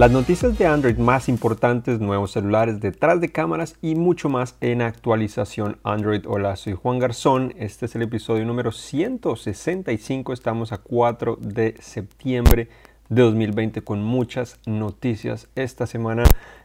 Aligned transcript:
Las 0.00 0.10
noticias 0.10 0.56
de 0.56 0.66
Android 0.66 0.96
más 0.96 1.28
importantes, 1.28 2.00
nuevos 2.00 2.30
celulares 2.30 2.80
detrás 2.80 3.20
de 3.20 3.28
cámaras 3.28 3.76
y 3.82 3.96
mucho 3.96 4.30
más 4.30 4.56
en 4.62 4.80
actualización 4.80 5.76
Android. 5.84 6.24
Hola, 6.26 6.56
soy 6.56 6.72
Juan 6.72 6.98
Garzón. 6.98 7.52
Este 7.58 7.84
es 7.84 7.94
el 7.96 8.00
episodio 8.00 8.46
número 8.46 8.72
165. 8.72 10.32
Estamos 10.32 10.72
a 10.72 10.78
4 10.78 11.36
de 11.42 11.74
septiembre 11.80 12.70
de 13.10 13.22
2020 13.22 13.82
con 13.82 14.02
muchas 14.02 14.58
noticias 14.66 15.48
esta 15.56 15.86
semana 15.86 16.22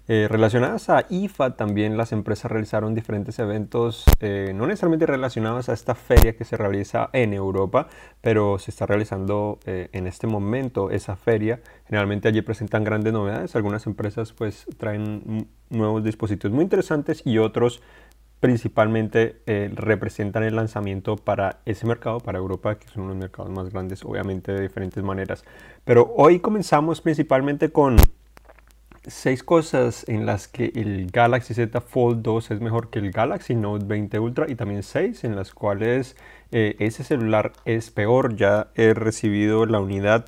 eh, 0.08 0.28
relacionadas 0.30 0.90
a 0.90 1.08
IFA. 1.10 1.58
También 1.58 1.98
las 1.98 2.12
empresas 2.12 2.52
realizaron 2.52 2.94
diferentes 2.94 3.40
eventos, 3.40 4.06
eh, 4.20 4.54
no 4.54 4.68
necesariamente 4.68 5.08
relacionados 5.08 5.68
a 5.68 5.74
esta 5.74 5.96
feria 5.96 6.38
que 6.38 6.46
se 6.46 6.56
realiza 6.56 7.10
en 7.12 7.34
Europa, 7.34 7.88
pero 8.22 8.60
se 8.60 8.70
está 8.70 8.86
realizando 8.86 9.58
eh, 9.66 9.90
en 9.94 10.06
este 10.06 10.28
momento 10.28 10.92
esa 10.92 11.16
feria. 11.16 11.60
Generalmente 11.88 12.28
allí 12.28 12.44
presentan 12.44 12.84
grandes 12.84 13.12
novedades. 13.12 13.56
Algunas 13.56 13.88
empresas 13.88 14.32
pues 14.32 14.68
traen 14.78 15.48
nuevos 15.72 16.04
dispositivos 16.04 16.54
muy 16.54 16.64
interesantes 16.64 17.24
y 17.26 17.40
otros 17.40 17.82
principalmente 18.40 19.42
representan 19.76 20.44
el 20.44 20.56
lanzamiento 20.56 21.16
para 21.16 21.62
ese 21.66 21.88
mercado, 21.88 22.20
para 22.20 22.38
Europa, 22.38 22.76
que 22.76 22.88
son 22.90 23.04
unos 23.04 23.16
mercados 23.16 23.52
más 23.52 23.70
grandes, 23.72 24.04
obviamente 24.06 24.52
de 24.52 24.62
diferentes 24.62 25.04
maneras. 25.04 25.44
Pero 25.84 26.14
hoy 26.16 26.40
comenzamos 26.40 27.02
principalmente 27.02 27.72
con 27.72 27.98
seis 29.08 29.44
cosas 29.44 30.08
en 30.08 30.26
las 30.26 30.48
que 30.48 30.72
el 30.76 31.10
Galaxy 31.12 31.54
Z 31.54 31.80
Fold 31.82 32.22
2 32.22 32.52
es 32.52 32.62
mejor 32.62 32.90
que 32.90 33.00
el 33.00 33.12
Galaxy 33.12 33.56
Note 33.56 33.86
20 33.86 34.20
Ultra 34.20 34.46
y 34.50 34.56
también 34.56 34.84
seis 34.84 35.24
en 35.24 35.36
las 35.36 35.54
cuales 35.54 36.16
eh, 36.52 36.76
ese 36.80 37.04
celular 37.04 37.54
es 37.66 37.92
peor. 37.92 38.36
Ya 38.36 38.68
he 38.76 38.94
recibido 38.94 39.66
la 39.66 39.80
unidad 39.80 40.26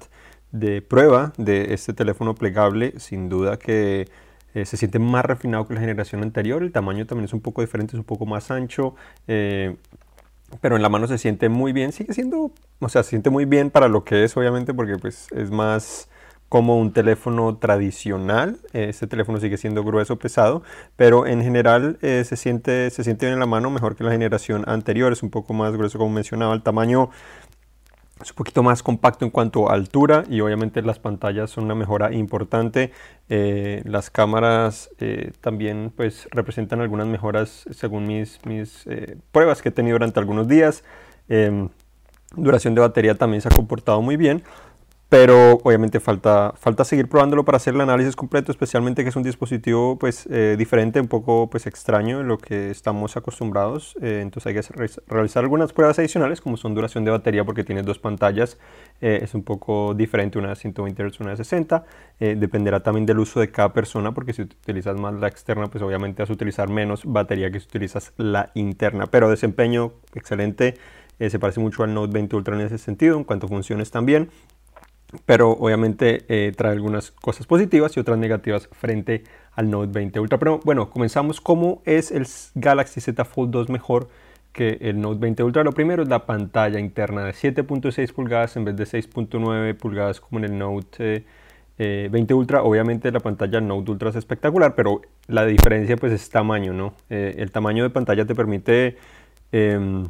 de 0.52 0.82
prueba 0.82 1.34
de 1.38 1.74
este 1.74 1.94
teléfono 1.94 2.36
plegable, 2.36 2.94
sin 2.98 3.30
duda 3.30 3.58
que 3.58 4.08
eh, 4.58 4.66
se 4.66 4.78
siente 4.78 5.00
más 5.00 5.24
refinado 5.24 5.68
que 5.68 5.74
la 5.74 5.80
generación 5.80 6.24
anterior, 6.24 6.64
el 6.64 6.72
tamaño 6.72 7.06
también 7.06 7.26
es 7.26 7.34
un 7.34 7.42
poco 7.42 7.62
diferente, 7.62 7.96
es 7.96 8.00
un 8.00 8.06
poco 8.06 8.26
más 8.26 8.50
ancho. 8.52 8.96
Eh, 9.28 9.76
pero 10.62 10.78
en 10.78 10.82
la 10.82 10.90
mano 10.90 11.08
se 11.08 11.18
siente 11.18 11.50
muy 11.50 11.74
bien, 11.74 11.92
sigue 11.92 12.14
siendo, 12.14 12.52
o 12.80 12.90
sea, 12.90 13.04
se 13.04 13.10
siente 13.12 13.30
muy 13.30 13.46
bien 13.46 13.70
para 13.70 13.88
lo 13.90 14.04
que 14.04 14.24
es, 14.24 14.36
obviamente, 14.38 14.74
porque 14.74 14.98
pues 14.98 15.28
es 15.34 15.52
más, 15.52 16.10
como 16.50 16.80
un 16.80 16.94
teléfono 16.94 17.58
tradicional. 17.58 18.60
Este 18.74 19.08
teléfono 19.08 19.40
sigue 19.40 19.58
siendo 19.58 19.84
grueso, 19.84 20.18
pesado, 20.18 20.64
pero 20.96 21.28
en 21.28 21.42
general 21.42 21.98
eh, 22.02 22.24
se, 22.26 22.38
siente, 22.38 22.90
se 22.90 23.04
siente 23.04 23.26
bien 23.26 23.34
en 23.34 23.40
la 23.40 23.46
mano, 23.46 23.70
mejor 23.70 23.96
que 23.96 24.04
la 24.04 24.12
generación 24.12 24.64
anterior. 24.68 25.12
Es 25.12 25.24
un 25.24 25.30
poco 25.30 25.54
más 25.54 25.74
grueso, 25.74 25.98
como 25.98 26.12
mencionaba. 26.12 26.54
El 26.54 26.64
tamaño 26.64 27.10
es 28.22 28.32
un 28.32 28.36
poquito 28.36 28.64
más 28.64 28.84
compacto 28.84 29.26
en 29.26 29.32
cuanto 29.32 29.70
a 29.70 29.74
altura 29.74 30.24
y 30.30 30.42
obviamente 30.42 30.82
las 30.82 31.00
pantallas 31.00 31.50
son 31.52 31.66
una 31.66 31.76
mejora 31.76 32.14
importante. 32.14 32.92
Eh, 33.30 33.82
las 33.86 34.10
cámaras 34.10 34.90
eh, 35.00 35.32
también 35.42 35.92
pues 35.96 36.28
representan 36.32 36.82
algunas 36.82 37.08
mejoras 37.08 37.66
según 37.72 38.08
mis, 38.08 38.40
mis 38.46 38.86
pruebas 39.32 39.62
que 39.62 39.70
he 39.70 39.72
tenido 39.72 39.96
durante 39.96 40.20
algunos 40.20 40.48
días. 40.48 40.84
Em, 41.30 41.70
duración 42.36 42.76
de 42.76 42.82
batería 42.82 43.16
también 43.16 43.42
se 43.42 43.48
ha 43.48 43.52
comportado 43.52 44.02
muy 44.02 44.18
bien 44.18 44.44
pero 45.10 45.54
obviamente 45.64 46.02
falta, 46.02 46.54
falta 46.58 46.84
seguir 46.84 47.08
probándolo 47.08 47.46
para 47.46 47.56
hacer 47.56 47.74
el 47.74 47.82
análisis 47.82 48.16
completo, 48.16 48.52
especialmente 48.52 49.04
que 49.04 49.10
es 49.10 49.16
un 49.16 49.24
dispositivo 49.24 49.98
pues 49.98 50.28
eh, 50.30 50.56
diferente, 50.58 51.00
un 51.00 51.08
poco 51.08 51.50
pues 51.50 51.66
extraño 51.66 52.20
en 52.20 52.28
lo 52.28 52.38
que 52.38 52.72
estamos 52.72 53.16
acostumbrados, 53.16 53.96
eh, 54.02 54.20
entonces 54.22 54.48
hay 54.48 54.62
que 54.62 55.00
realizar 55.08 55.44
algunas 55.44 55.72
pruebas 55.72 55.98
adicionales 55.98 56.42
como 56.42 56.58
son 56.58 56.76
duración 56.76 57.06
de 57.06 57.12
batería 57.12 57.46
porque 57.46 57.64
tiene 57.64 57.84
dos 57.84 58.00
pantallas, 58.00 58.58
eh, 59.00 59.20
es 59.22 59.34
un 59.34 59.44
poco 59.44 59.94
diferente, 59.94 60.40
una 60.40 60.50
de 60.50 60.56
120 60.58 61.10
Hz, 61.10 61.20
una 61.22 61.32
de 61.32 61.38
60, 61.38 61.86
dependerá 62.20 62.82
también 62.82 63.06
del 63.06 63.20
uso 63.20 63.40
de 63.40 63.52
cada 63.52 63.72
persona 63.72 64.14
porque 64.14 64.34
si 64.34 64.42
utilizas 64.42 65.00
más 65.00 65.14
la 65.14 65.28
externa 65.28 65.68
pues 65.68 65.84
obviamente 65.84 66.24
vas 66.24 66.30
a 66.30 66.34
utilizar 66.34 66.68
menos 66.68 67.04
batería 67.06 67.52
que 67.52 67.60
si 67.60 67.68
utilizas 67.68 68.12
la 68.18 68.52
interna, 68.56 69.06
pero 69.06 69.30
desempeño 69.30 69.94
excelente, 70.16 70.74
se 71.20 71.40
parece 71.40 71.60
mucho 71.60 71.84
al 71.84 71.94
Note 71.94 72.12
20 72.14 72.36
Ultra 72.36 72.56
en 72.56 72.62
ese 72.62 72.78
sentido, 72.80 73.18
en 73.18 73.24
cuanto 73.24 73.46
a 73.46 73.50
funciones 73.50 73.92
también 73.92 74.30
pero 75.26 75.52
obviamente 75.52 76.26
eh, 76.28 76.52
trae 76.56 76.74
algunas 76.74 77.12
cosas 77.12 77.48
positivas 77.48 77.96
y 77.96 78.00
otras 78.00 78.18
negativas 78.18 78.68
frente 78.72 79.24
al 79.54 79.70
Note 79.70 79.92
20 79.92 80.20
Ultra. 80.20 80.38
Pero 80.38 80.60
bueno, 80.64 80.90
comenzamos. 80.90 81.42
¿Cómo 81.42 81.82
es 81.86 82.12
el 82.12 82.28
Galaxy 82.56 83.02
Z 83.02 83.24
Fold 83.26 83.52
2 83.52 83.70
mejor 83.70 84.10
que 84.52 84.78
el 84.82 85.00
Note 85.00 85.20
20 85.20 85.44
Ultra? 85.44 85.64
Lo 85.64 85.72
primero 85.72 86.04
es 86.04 86.10
la 86.10 86.26
pantalla 86.26 86.80
interna 86.80 87.24
de 87.24 87.32
7.6 87.32 88.14
pulgadas 88.14 88.56
en 88.58 88.66
vez 88.66 88.76
de 88.76 88.84
6.9 88.84 89.76
pulgadas 89.76 90.20
como 90.20 90.40
en 90.40 90.46
el 90.46 90.58
Note 90.58 91.26
20 91.78 92.34
eh, 92.34 92.36
Ultra. 92.36 92.64
Obviamente 92.64 93.12
la 93.12 93.20
pantalla 93.20 93.62
Note 93.62 93.92
Ultra 93.92 94.10
es 94.10 94.16
espectacular, 94.16 94.76
pero 94.76 95.02
la 95.28 95.46
diferencia 95.46 95.96
pues 95.96 96.12
es 96.12 96.30
tamaño, 96.30 96.74
¿no? 96.74 96.94
Eh, 97.10 97.36
el 97.38 97.52
tamaño 97.52 97.84
de 97.84 97.90
pantalla 97.90 98.26
te 98.26 98.36
permite 98.36 98.98
em, 99.52 100.04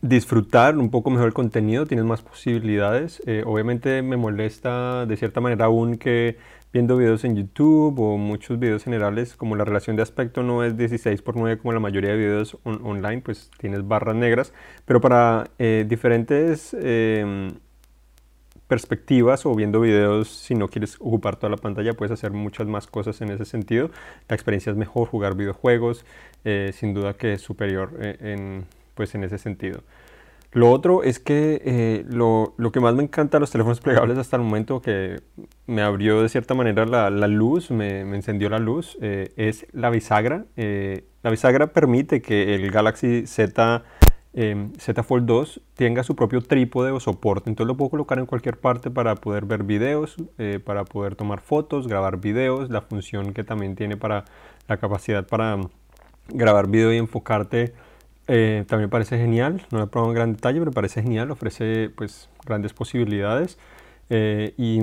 disfrutar 0.00 0.78
un 0.78 0.90
poco 0.90 1.10
mejor 1.10 1.26
el 1.26 1.34
contenido, 1.34 1.86
tienes 1.86 2.06
más 2.06 2.22
posibilidades. 2.22 3.22
Eh, 3.26 3.42
obviamente 3.44 4.02
me 4.02 4.16
molesta 4.16 5.06
de 5.06 5.16
cierta 5.16 5.40
manera 5.40 5.66
aún 5.66 5.98
que 5.98 6.36
viendo 6.72 6.96
videos 6.96 7.24
en 7.24 7.34
YouTube 7.34 7.98
o 7.98 8.16
muchos 8.16 8.58
videos 8.58 8.84
generales, 8.84 9.34
como 9.36 9.56
la 9.56 9.64
relación 9.64 9.96
de 9.96 10.02
aspecto 10.02 10.42
no 10.42 10.62
es 10.62 10.76
16 10.76 11.22
por 11.22 11.36
9 11.36 11.58
como 11.58 11.72
la 11.72 11.80
mayoría 11.80 12.10
de 12.10 12.16
videos 12.16 12.58
online, 12.64 13.22
pues 13.22 13.50
tienes 13.58 13.86
barras 13.86 14.14
negras, 14.14 14.52
pero 14.84 15.00
para 15.00 15.50
eh, 15.58 15.86
diferentes 15.88 16.76
em, 16.78 17.48
perspectivas 18.68 19.46
o 19.46 19.54
viendo 19.54 19.80
videos, 19.80 20.28
si 20.28 20.54
no 20.54 20.68
quieres 20.68 20.96
ocupar 21.00 21.36
toda 21.36 21.50
la 21.50 21.56
pantalla, 21.56 21.94
puedes 21.94 22.12
hacer 22.12 22.32
muchas 22.32 22.66
más 22.66 22.86
cosas 22.86 23.20
en 23.22 23.30
ese 23.30 23.46
sentido. 23.46 23.90
La 24.28 24.36
experiencia 24.36 24.70
es 24.70 24.76
mejor, 24.76 25.08
jugar 25.08 25.34
videojuegos, 25.34 26.04
eh, 26.44 26.70
sin 26.74 26.92
duda 26.94 27.14
que 27.14 27.32
es 27.32 27.40
superior 27.40 27.92
en 28.20 28.66
pues 28.98 29.14
en 29.14 29.22
ese 29.22 29.38
sentido. 29.38 29.82
Lo 30.50 30.72
otro 30.72 31.04
es 31.04 31.20
que 31.20 31.62
eh, 31.64 32.04
lo, 32.08 32.54
lo, 32.56 32.72
que 32.72 32.80
más 32.80 32.94
me 32.96 33.04
encanta 33.04 33.36
de 33.36 33.40
los 33.40 33.50
teléfonos 33.52 33.80
plegables 33.80 34.18
hasta 34.18 34.36
el 34.36 34.42
momento 34.42 34.82
que 34.82 35.20
me 35.66 35.82
abrió 35.82 36.20
de 36.20 36.28
cierta 36.28 36.54
manera 36.54 36.84
la, 36.84 37.10
la 37.10 37.28
luz, 37.28 37.70
me, 37.70 38.00
encendió 38.00 38.48
la 38.50 38.58
luz, 38.58 38.98
eh, 39.00 39.30
es 39.36 39.66
la 39.72 39.90
bisagra. 39.90 40.46
Eh, 40.56 41.04
la 41.22 41.30
bisagra 41.30 41.68
permite 41.68 42.20
que 42.20 42.56
el 42.56 42.72
Galaxy 42.72 43.24
Z, 43.28 43.84
Z 44.78 45.02
Fold 45.04 45.26
2 45.26 45.60
tenga 45.74 46.02
su 46.02 46.16
propio 46.16 46.40
trípode 46.40 46.90
o 46.90 46.98
soporte, 46.98 47.50
entonces 47.50 47.68
lo 47.68 47.76
puedo 47.76 47.90
colocar 47.90 48.18
en 48.18 48.26
cualquier 48.26 48.58
parte 48.58 48.90
para 48.90 49.14
poder 49.14 49.44
ver 49.44 49.62
videos, 49.62 50.16
para 50.64 50.84
poder 50.84 51.14
tomar 51.14 51.40
fotos, 51.40 51.86
grabar 51.86 52.18
videos, 52.18 52.70
la 52.70 52.82
función 52.82 53.32
que 53.32 53.44
también 53.44 53.76
tiene 53.76 53.96
para 53.96 54.24
la 54.66 54.76
capacidad 54.76 55.26
para 55.26 55.58
grabar 56.28 56.68
video 56.68 56.92
y 56.92 56.98
enfocarte 56.98 57.74
eh, 58.28 58.64
también 58.68 58.90
parece 58.90 59.16
genial, 59.16 59.66
no 59.70 59.78
lo 59.78 59.84
he 59.84 59.86
probado 59.86 60.12
en 60.12 60.16
gran 60.16 60.32
detalle, 60.34 60.58
pero 60.58 60.70
parece 60.70 61.02
genial, 61.02 61.30
ofrece 61.30 61.90
pues 61.96 62.28
grandes 62.44 62.74
posibilidades 62.74 63.58
eh, 64.10 64.52
y 64.58 64.82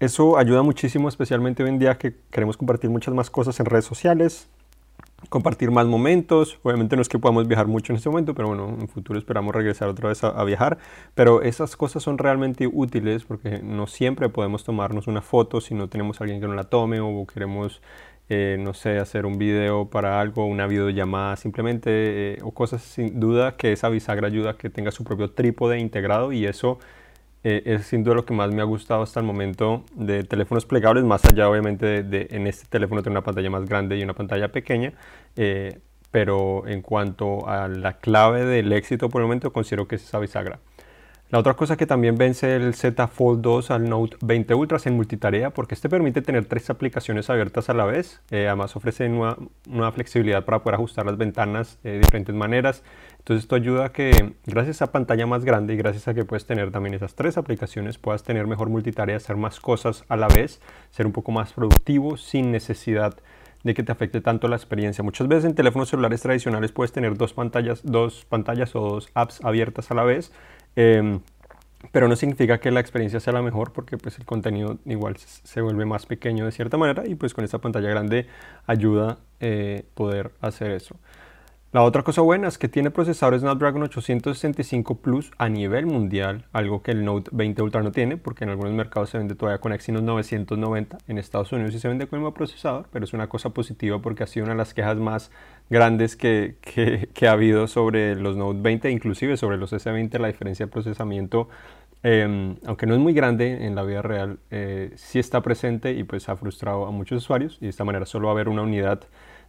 eso 0.00 0.36
ayuda 0.36 0.62
muchísimo, 0.62 1.08
especialmente 1.08 1.62
hoy 1.62 1.68
en 1.68 1.78
día 1.78 1.96
que 1.96 2.16
queremos 2.32 2.56
compartir 2.56 2.90
muchas 2.90 3.14
más 3.14 3.30
cosas 3.30 3.60
en 3.60 3.66
redes 3.66 3.84
sociales, 3.84 4.48
compartir 5.28 5.70
más 5.70 5.86
momentos. 5.86 6.58
Obviamente 6.64 6.96
no 6.96 7.02
es 7.02 7.08
que 7.08 7.20
podamos 7.20 7.46
viajar 7.46 7.68
mucho 7.68 7.92
en 7.92 7.98
este 7.98 8.08
momento, 8.08 8.34
pero 8.34 8.48
bueno, 8.48 8.76
en 8.80 8.88
futuro 8.88 9.16
esperamos 9.18 9.54
regresar 9.54 9.88
otra 9.88 10.08
vez 10.08 10.24
a, 10.24 10.28
a, 10.30 10.42
viajar. 10.42 10.78
Pero 11.14 11.42
esas 11.42 11.76
cosas 11.76 12.02
son 12.02 12.18
realmente 12.18 12.66
útiles 12.66 13.22
porque 13.24 13.60
no 13.62 13.86
siempre 13.86 14.28
podemos 14.28 14.64
tomarnos 14.64 15.06
una 15.06 15.22
foto 15.22 15.60
si 15.60 15.74
no 15.74 15.88
tenemos 15.88 16.20
a 16.20 16.24
alguien 16.24 16.40
que 16.40 16.48
nos 16.48 16.56
la 16.56 16.64
tome 16.64 16.98
o 16.98 17.24
queremos 17.26 17.80
eh, 18.28 18.56
no 18.58 18.72
sé, 18.74 18.98
hacer 18.98 19.26
un 19.26 19.38
video 19.38 19.90
para 19.90 20.20
algo, 20.20 20.46
una 20.46 20.66
videollamada 20.66 21.36
simplemente, 21.36 22.34
eh, 22.34 22.38
o 22.42 22.52
cosas 22.52 22.82
sin 22.82 23.20
duda 23.20 23.56
que 23.56 23.72
esa 23.72 23.88
bisagra 23.88 24.28
ayuda 24.28 24.52
a 24.52 24.56
que 24.56 24.70
tenga 24.70 24.90
su 24.90 25.04
propio 25.04 25.30
trípode 25.30 25.78
integrado 25.78 26.32
y 26.32 26.46
eso 26.46 26.78
eh, 27.44 27.62
es 27.66 27.86
sin 27.86 28.04
duda 28.04 28.16
lo 28.16 28.24
que 28.24 28.34
más 28.34 28.52
me 28.52 28.62
ha 28.62 28.64
gustado 28.64 29.02
hasta 29.02 29.20
el 29.20 29.26
momento 29.26 29.84
de 29.94 30.22
teléfonos 30.24 30.64
plegables, 30.66 31.04
más 31.04 31.24
allá 31.24 31.48
obviamente 31.48 32.02
de, 32.02 32.28
en 32.30 32.46
este 32.46 32.66
teléfono 32.68 33.02
tener 33.02 33.18
una 33.18 33.24
pantalla 33.24 33.50
más 33.50 33.66
grande 33.66 33.98
y 33.98 34.02
una 34.02 34.14
pantalla 34.14 34.50
pequeña, 34.52 34.94
pero 36.10 36.66
en 36.68 36.82
cuanto 36.82 37.48
a 37.48 37.68
la 37.68 37.98
clave 37.98 38.44
del 38.44 38.72
éxito 38.72 39.08
por 39.08 39.22
el 39.22 39.26
momento 39.26 39.52
considero 39.52 39.88
que 39.88 39.96
es 39.96 40.04
esa 40.04 40.18
bisagra. 40.18 40.60
La 41.32 41.38
otra 41.38 41.54
cosa 41.54 41.78
que 41.78 41.86
también 41.86 42.18
vence 42.18 42.56
el 42.56 42.74
Z 42.74 43.08
Fold 43.08 43.40
2 43.40 43.70
al 43.70 43.88
Note 43.88 44.18
20 44.20 44.54
Ultra 44.54 44.76
es 44.76 44.84
en 44.84 44.96
multitarea 44.96 45.48
porque 45.48 45.74
este 45.74 45.88
permite 45.88 46.20
tener 46.20 46.44
tres 46.44 46.68
aplicaciones 46.68 47.30
abiertas 47.30 47.70
a 47.70 47.72
la 47.72 47.86
vez. 47.86 48.20
Eh, 48.30 48.48
además 48.48 48.76
ofrece 48.76 49.08
una, 49.08 49.92
flexibilidad 49.92 50.44
para 50.44 50.62
poder 50.62 50.74
ajustar 50.74 51.06
las 51.06 51.16
ventanas 51.16 51.78
de 51.82 52.00
diferentes 52.00 52.34
maneras. 52.34 52.82
Entonces 53.16 53.44
esto 53.44 53.54
ayuda 53.54 53.86
a 53.86 53.92
que 53.92 54.34
gracias 54.44 54.82
a 54.82 54.92
pantalla 54.92 55.26
más 55.26 55.46
grande 55.46 55.72
y 55.72 55.78
gracias 55.78 56.06
a 56.06 56.12
que 56.12 56.26
puedes 56.26 56.44
tener 56.44 56.70
también 56.70 56.92
esas 56.92 57.14
tres 57.14 57.38
aplicaciones 57.38 57.96
puedas 57.96 58.22
tener 58.24 58.46
mejor 58.46 58.68
multitarea, 58.68 59.16
hacer 59.16 59.38
más 59.38 59.58
cosas 59.58 60.04
a 60.10 60.18
la 60.18 60.28
vez, 60.28 60.60
ser 60.90 61.06
un 61.06 61.12
poco 61.12 61.32
más 61.32 61.54
productivo 61.54 62.18
sin 62.18 62.52
necesidad 62.52 63.14
de 63.64 63.74
que 63.74 63.82
te 63.82 63.92
afecte 63.92 64.20
tanto 64.20 64.48
la 64.48 64.56
experiencia. 64.56 65.02
Muchas 65.02 65.28
veces 65.28 65.44
en 65.46 65.54
teléfonos 65.54 65.88
celulares 65.88 66.20
tradicionales 66.20 66.72
puedes 66.72 66.92
tener 66.92 67.16
dos 67.16 67.32
pantallas, 67.32 67.80
dos 67.84 68.26
pantallas 68.26 68.74
o 68.76 68.80
dos 68.80 69.08
apps 69.14 69.42
abiertas 69.42 69.90
a 69.90 69.94
la 69.94 70.04
vez 70.04 70.30
Em, 70.76 71.20
pero 71.90 72.08
no 72.08 72.16
significa 72.16 72.58
que 72.58 72.70
la 72.70 72.80
experiencia 72.80 73.20
sea 73.20 73.32
la 73.32 73.42
mejor 73.42 73.72
porque 73.72 73.98
pues 73.98 74.18
el 74.18 74.24
contenido 74.24 74.78
igual 74.86 75.16
se 75.16 75.60
vuelve 75.60 75.84
más 75.84 76.06
pequeño 76.06 76.44
de 76.44 76.52
cierta 76.52 76.76
manera 76.76 77.06
y 77.06 77.14
pues 77.16 77.34
con 77.34 77.44
esta 77.44 77.58
pantalla 77.58 77.88
grande 77.88 78.26
ayuda 78.66 79.18
eh, 79.40 79.84
poder 79.94 80.32
hacer 80.40 80.70
eso. 80.70 80.96
La 81.72 81.82
otra 81.84 82.02
cosa 82.02 82.20
buena 82.20 82.48
es 82.48 82.58
que 82.58 82.68
tiene 82.68 82.90
procesadores 82.90 83.40
Snapdragon 83.40 83.82
865 83.84 84.96
Plus 84.96 85.30
a 85.38 85.48
nivel 85.48 85.86
mundial, 85.86 86.44
algo 86.52 86.82
que 86.82 86.90
el 86.90 87.02
Note 87.02 87.30
20 87.32 87.62
Ultra 87.62 87.82
no 87.82 87.92
tiene, 87.92 88.18
porque 88.18 88.44
en 88.44 88.50
algunos 88.50 88.74
mercados 88.74 89.08
se 89.08 89.16
vende 89.16 89.34
todavía 89.34 89.58
con 89.58 89.72
Exynos 89.72 90.02
990, 90.02 90.98
en 91.08 91.16
Estados 91.16 91.50
Unidos 91.50 91.72
sí 91.72 91.80
se 91.80 91.88
vende 91.88 92.06
con 92.06 92.18
el 92.18 92.24
mismo 92.24 92.34
procesador, 92.34 92.88
pero 92.92 93.06
es 93.06 93.14
una 93.14 93.30
cosa 93.30 93.54
positiva 93.54 94.02
porque 94.02 94.22
ha 94.22 94.26
sido 94.26 94.44
una 94.44 94.52
de 94.52 94.58
las 94.58 94.74
quejas 94.74 94.98
más 94.98 95.30
grandes 95.72 96.16
que, 96.16 96.56
que, 96.62 97.26
ha 97.26 97.32
habido 97.32 97.66
sobre 97.66 98.14
los 98.14 98.36
Note 98.36 98.60
20, 98.60 98.90
inclusive 98.90 99.38
sobre 99.38 99.56
los 99.56 99.72
S20, 99.72 100.18
la 100.18 100.28
diferencia 100.28 100.66
de 100.66 100.72
procesamiento 100.72 101.48
em, 102.02 102.56
aunque 102.66 102.86
no 102.86 102.94
es 102.94 103.00
muy 103.00 103.14
grande 103.14 103.66
en 103.66 103.74
la 103.74 103.82
vida 103.82 104.02
real, 104.02 104.38
eh, 104.50 104.92
sí 104.96 105.18
está 105.18 105.40
presente 105.40 105.92
y 105.92 106.04
pues 106.04 106.28
ha 106.28 106.36
frustrado 106.36 106.86
a 106.86 106.90
muchos 106.90 107.24
usuarios 107.24 107.56
y 107.60 107.64
de 107.64 107.70
esta 107.70 107.84
manera 107.84 108.04
solo 108.04 108.26
va 108.26 108.32
a 108.32 108.34
haber 108.34 108.48
una 108.48 108.62
unidad 108.62 109.00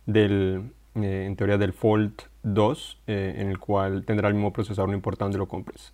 del, 0.06 0.72
eh, 0.96 1.26
en 1.26 1.36
teoría 1.36 1.58
del 1.58 1.74
Fold 1.74 2.14
2, 2.44 3.02
eh, 3.08 3.36
en 3.38 3.50
el 3.50 3.60
cual 3.60 4.06
tendrá 4.06 4.30
el 4.30 4.36
mismo 4.36 4.54
procesador, 4.54 4.90
no 4.90 4.96
importa 4.96 5.26
dónde 5.26 5.40
lo 5.40 5.48
compres. 5.48 5.94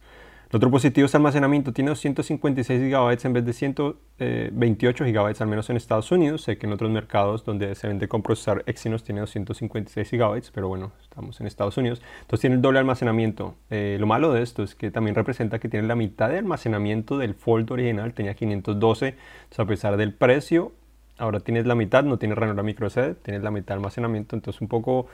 El 0.51 0.57
otro 0.57 0.72
positivo 0.72 1.06
es 1.06 1.13
almacenamiento, 1.13 1.74
tiene 1.74 1.90
256 1.90 2.81
GB 2.81 3.19
en 3.24 3.34
vez 3.34 3.46
de 3.46 3.54
128 3.54 5.04
GB, 5.06 5.42
al 5.42 5.48
menos 5.48 5.69
en 5.69 5.78
Estados 5.78 6.12
Unidos. 6.12 6.42
Sé 6.42 6.57
que 6.57 6.66
en 6.66 6.74
otros 6.74 6.90
mercados 6.90 7.46
donde 7.46 7.75
se 7.75 7.88
vende 7.88 8.07
con 8.07 8.24
procesador 8.24 8.63
Exynos 8.66 9.04
tiene 9.04 9.22
256 9.22 10.10
GB, 10.12 10.42
pero 10.51 10.68
bueno, 10.68 10.92
estamos 11.04 11.40
en 11.40 11.46
Estados 11.46 11.78
Unidos. 11.78 12.01
Entonces 12.22 12.42
tiene 12.42 12.56
el 12.56 12.63
doble 12.63 12.80
almacenamiento. 12.80 13.54
Eh, 13.69 13.98
lo 14.00 14.07
malo 14.07 14.34
de 14.34 14.42
esto 14.42 14.63
es 14.63 14.74
que 14.74 14.90
también 14.90 15.13
representa 15.13 15.60
que 15.60 15.69
tiene 15.69 15.88
la 15.88 15.96
mitad 15.96 16.30
de 16.30 16.40
almacenamiento 16.40 17.19
del 17.19 17.36
Fold 17.36 17.72
original, 17.72 18.16
tenía 18.16 18.34
512, 18.34 19.07
entonces 19.10 19.60
a 19.60 19.66
pesar 19.66 19.98
del 19.98 20.16
precio, 20.16 20.72
ahora 21.19 21.42
tienes 21.42 21.68
la 21.68 21.75
mitad, 21.75 22.04
no 22.04 22.18
tienes 22.18 22.40
ranura 22.40 22.63
micro 22.63 22.90
SD, 22.90 23.13
tienes 23.22 23.44
la 23.44 23.51
mitad 23.51 23.68
de 23.68 23.74
almacenamiento, 23.75 24.36
entonces 24.36 24.60
un 24.63 24.68
poco 24.68 25.06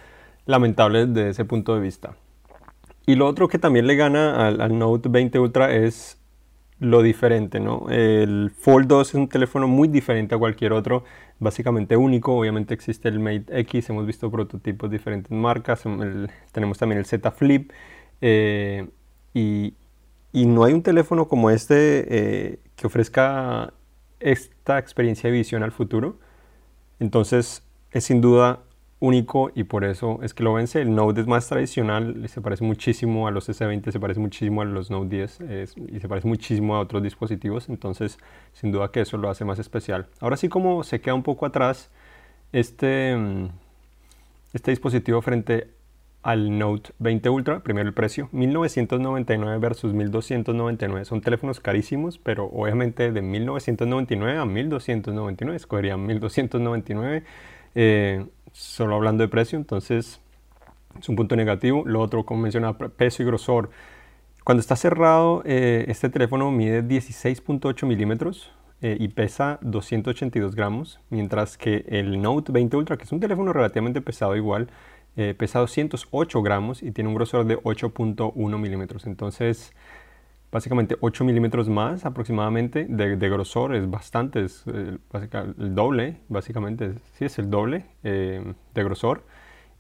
lamentable 0.46 1.08
desde 1.08 1.32
ese 1.32 1.44
punto 1.44 1.76
de 1.76 1.82
vista. 1.82 2.16
Y 3.06 3.16
lo 3.16 3.28
otro 3.28 3.48
que 3.48 3.60
también 3.60 3.88
le 3.88 3.96
gana 3.96 4.48
al, 4.48 4.78
Note 4.78 5.10
20 5.10 5.40
Ultra 5.40 5.74
es 5.74 6.20
lo 6.80 7.02
diferente, 7.02 7.60
¿no? 7.60 7.88
El 7.90 8.52
Fold 8.52 8.88
2 8.88 9.10
es 9.10 9.16
un 9.16 9.30
teléfono 9.30 9.68
muy 9.68 9.88
diferente 9.88 10.36
a 10.36 10.38
cualquier 10.38 10.74
otro, 10.74 11.04
básicamente 11.40 11.96
único. 11.96 12.36
Obviamente 12.38 12.74
existe 12.74 13.08
el 13.08 13.20
Mate 13.20 13.46
X, 13.60 13.90
hemos 13.90 14.06
visto 14.06 14.30
prototipos 14.32 14.90
de 14.90 14.98
diferentes 14.98 15.32
marcas, 15.32 15.84
tenemos 16.52 16.78
también 16.78 17.00
el 17.00 17.06
Z 17.06 17.32
Flip. 17.32 17.72
Eh, 18.22 18.88
y, 19.34 19.74
no 20.34 20.64
hay 20.64 20.74
un 20.74 20.82
teléfono 20.84 21.28
como 21.28 21.50
este 21.50 22.06
eh, 22.10 22.60
que 22.76 22.88
ofrezca 22.88 23.74
esta 24.20 24.80
experiencia 24.80 25.30
de 25.30 25.38
visión 25.38 25.64
al 25.64 25.72
futuro. 25.72 26.18
Entonces 27.00 27.64
es 27.92 28.04
sin 28.06 28.22
duda 28.22 28.64
único 29.00 29.52
y 29.54 29.66
por 29.66 29.84
eso 29.84 30.20
es 30.24 30.34
que 30.34 30.44
lo 30.44 30.54
vence. 30.54 30.82
El 30.82 30.96
Note 30.96 31.22
es 31.22 31.28
más 31.28 31.48
tradicional, 31.48 32.28
se 32.28 32.42
parece 32.42 32.64
muchísimo 32.64 33.28
a 33.28 33.32
los 33.32 33.50
S20, 33.50 33.92
se 33.92 34.00
parece 34.00 34.20
muchísimo 34.20 34.62
a 34.62 34.66
los 34.66 34.90
Note 34.90 35.16
10 35.16 35.40
y 35.94 36.00
se 36.00 36.08
parece 36.08 36.28
muchísimo 36.28 36.76
a 36.76 36.80
otros 36.80 37.04
dispositivos, 37.04 37.70
entonces 37.70 38.18
sin 38.54 38.72
duda 38.72 38.92
que 38.92 39.02
eso 39.02 39.18
lo 39.18 39.30
hace 39.30 39.46
más 39.46 39.60
especial. 39.60 40.08
Ahora 40.20 40.38
sí 40.38 40.50
como 40.50 40.84
se 40.84 41.02
queda 41.02 41.14
un 41.14 41.24
poco 41.24 41.46
atrás 41.46 41.92
este, 42.52 43.16
mm, 43.16 43.50
este 44.54 44.72
dispositivo 44.72 45.22
frente 45.22 45.76
al 46.24 46.58
Note 46.58 46.92
20 46.98 47.30
Ultra, 47.30 47.60
primero 47.60 47.88
el 47.88 47.94
precio, 47.94 48.30
1999 48.32 49.60
versus 49.60 49.94
1299, 49.94 51.06
son 51.06 51.22
teléfonos 51.22 51.60
carísimos, 51.60 52.18
pero 52.18 52.46
obviamente 52.46 53.12
de 53.12 53.22
1999 53.22 54.40
a 54.40 54.46
1299, 54.46 55.56
escogería 55.56 55.98
1299, 55.98 57.24
eh, 57.76 58.26
solo 58.56 58.96
hablando 58.96 59.22
de 59.22 59.28
precio, 59.28 59.58
entonces 59.58 60.22
es 60.98 61.10
un 61.10 61.18
punto 61.18 61.36
negativo. 61.36 61.84
Lo 61.86 62.02
otro, 62.02 62.26
como 62.26 62.42
mencionaba, 62.42 62.78
peso 62.78 63.22
y 63.22 63.26
grosor. 63.26 63.70
Cuando 64.46 64.62
está 64.62 64.78
cerrado, 64.78 65.44
eh, 65.46 65.86
este 65.90 66.10
teléfono 66.10 66.52
mide 66.52 66.82
16.8 66.82 67.86
milímetros 67.86 68.54
eh, 68.82 68.96
y 68.98 69.10
pesa 69.10 69.60
282 69.62 70.56
gramos, 70.56 71.02
mientras 71.10 71.58
que 71.58 71.84
el 71.90 72.22
Note 72.22 72.54
20 72.54 72.78
Ultra, 72.78 72.98
que 72.98 73.04
es 73.04 73.12
un 73.12 73.20
teléfono 73.20 73.52
relativamente 73.52 74.00
pesado 74.00 74.38
igual, 74.38 74.70
eh, 75.18 75.34
pesa 75.38 75.60
208 75.60 76.42
gramos 76.42 76.82
y 76.82 76.92
tiene 76.92 77.10
un 77.10 77.16
grosor 77.16 77.46
de 77.46 77.58
8.1 77.58 78.58
milímetros. 78.58 79.06
Entonces, 79.06 79.74
básicamente 80.56 80.96
8 81.02 81.26
milímetros 81.26 81.68
más 81.68 82.06
aproximadamente 82.06 82.86
de, 82.88 83.30
grosor, 83.30 83.76
es 83.76 83.90
bastante, 83.90 84.46
es 84.46 84.66
el, 84.68 85.02
el, 85.12 85.76
doble, 85.76 86.22
básicamente, 86.30 86.94
sí 87.16 87.26
es 87.26 87.38
el 87.40 87.50
doble 87.50 87.88
eh, 88.04 88.54
de 88.74 88.84
grosor. 88.86 89.26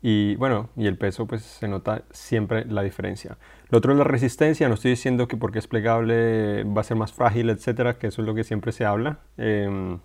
Y 0.01 0.35
bueno, 0.35 0.71
y 0.75 0.87
el 0.87 0.97
peso 0.97 1.27
pues 1.27 1.43
se 1.43 1.69
nota 1.69 2.03
siempre 2.11 2.65
la 2.65 2.81
diferencia. 2.81 3.37
Lo 3.69 3.77
otro 3.77 3.93
es 3.93 3.97
la 3.97 4.03
resistencia, 4.03 4.67
no 4.67 4.73
estoy 4.73 4.91
diciendo 4.91 5.29
que 5.29 5.37
porque 5.37 5.59
es 5.59 5.67
plegable 5.67 6.65
va 6.65 6.81
a 6.81 6.83
ser 6.83 6.97
más 6.97 7.13
frágil, 7.13 7.49
etcétera, 7.49 7.97
que 7.97 8.07
eso 8.07 8.21
es 8.21 8.27
lo 8.27 8.35
que 8.35 8.43
siempre 8.43 8.73
se 8.73 8.83
habla. 8.83 9.19
Eh, 9.37 9.97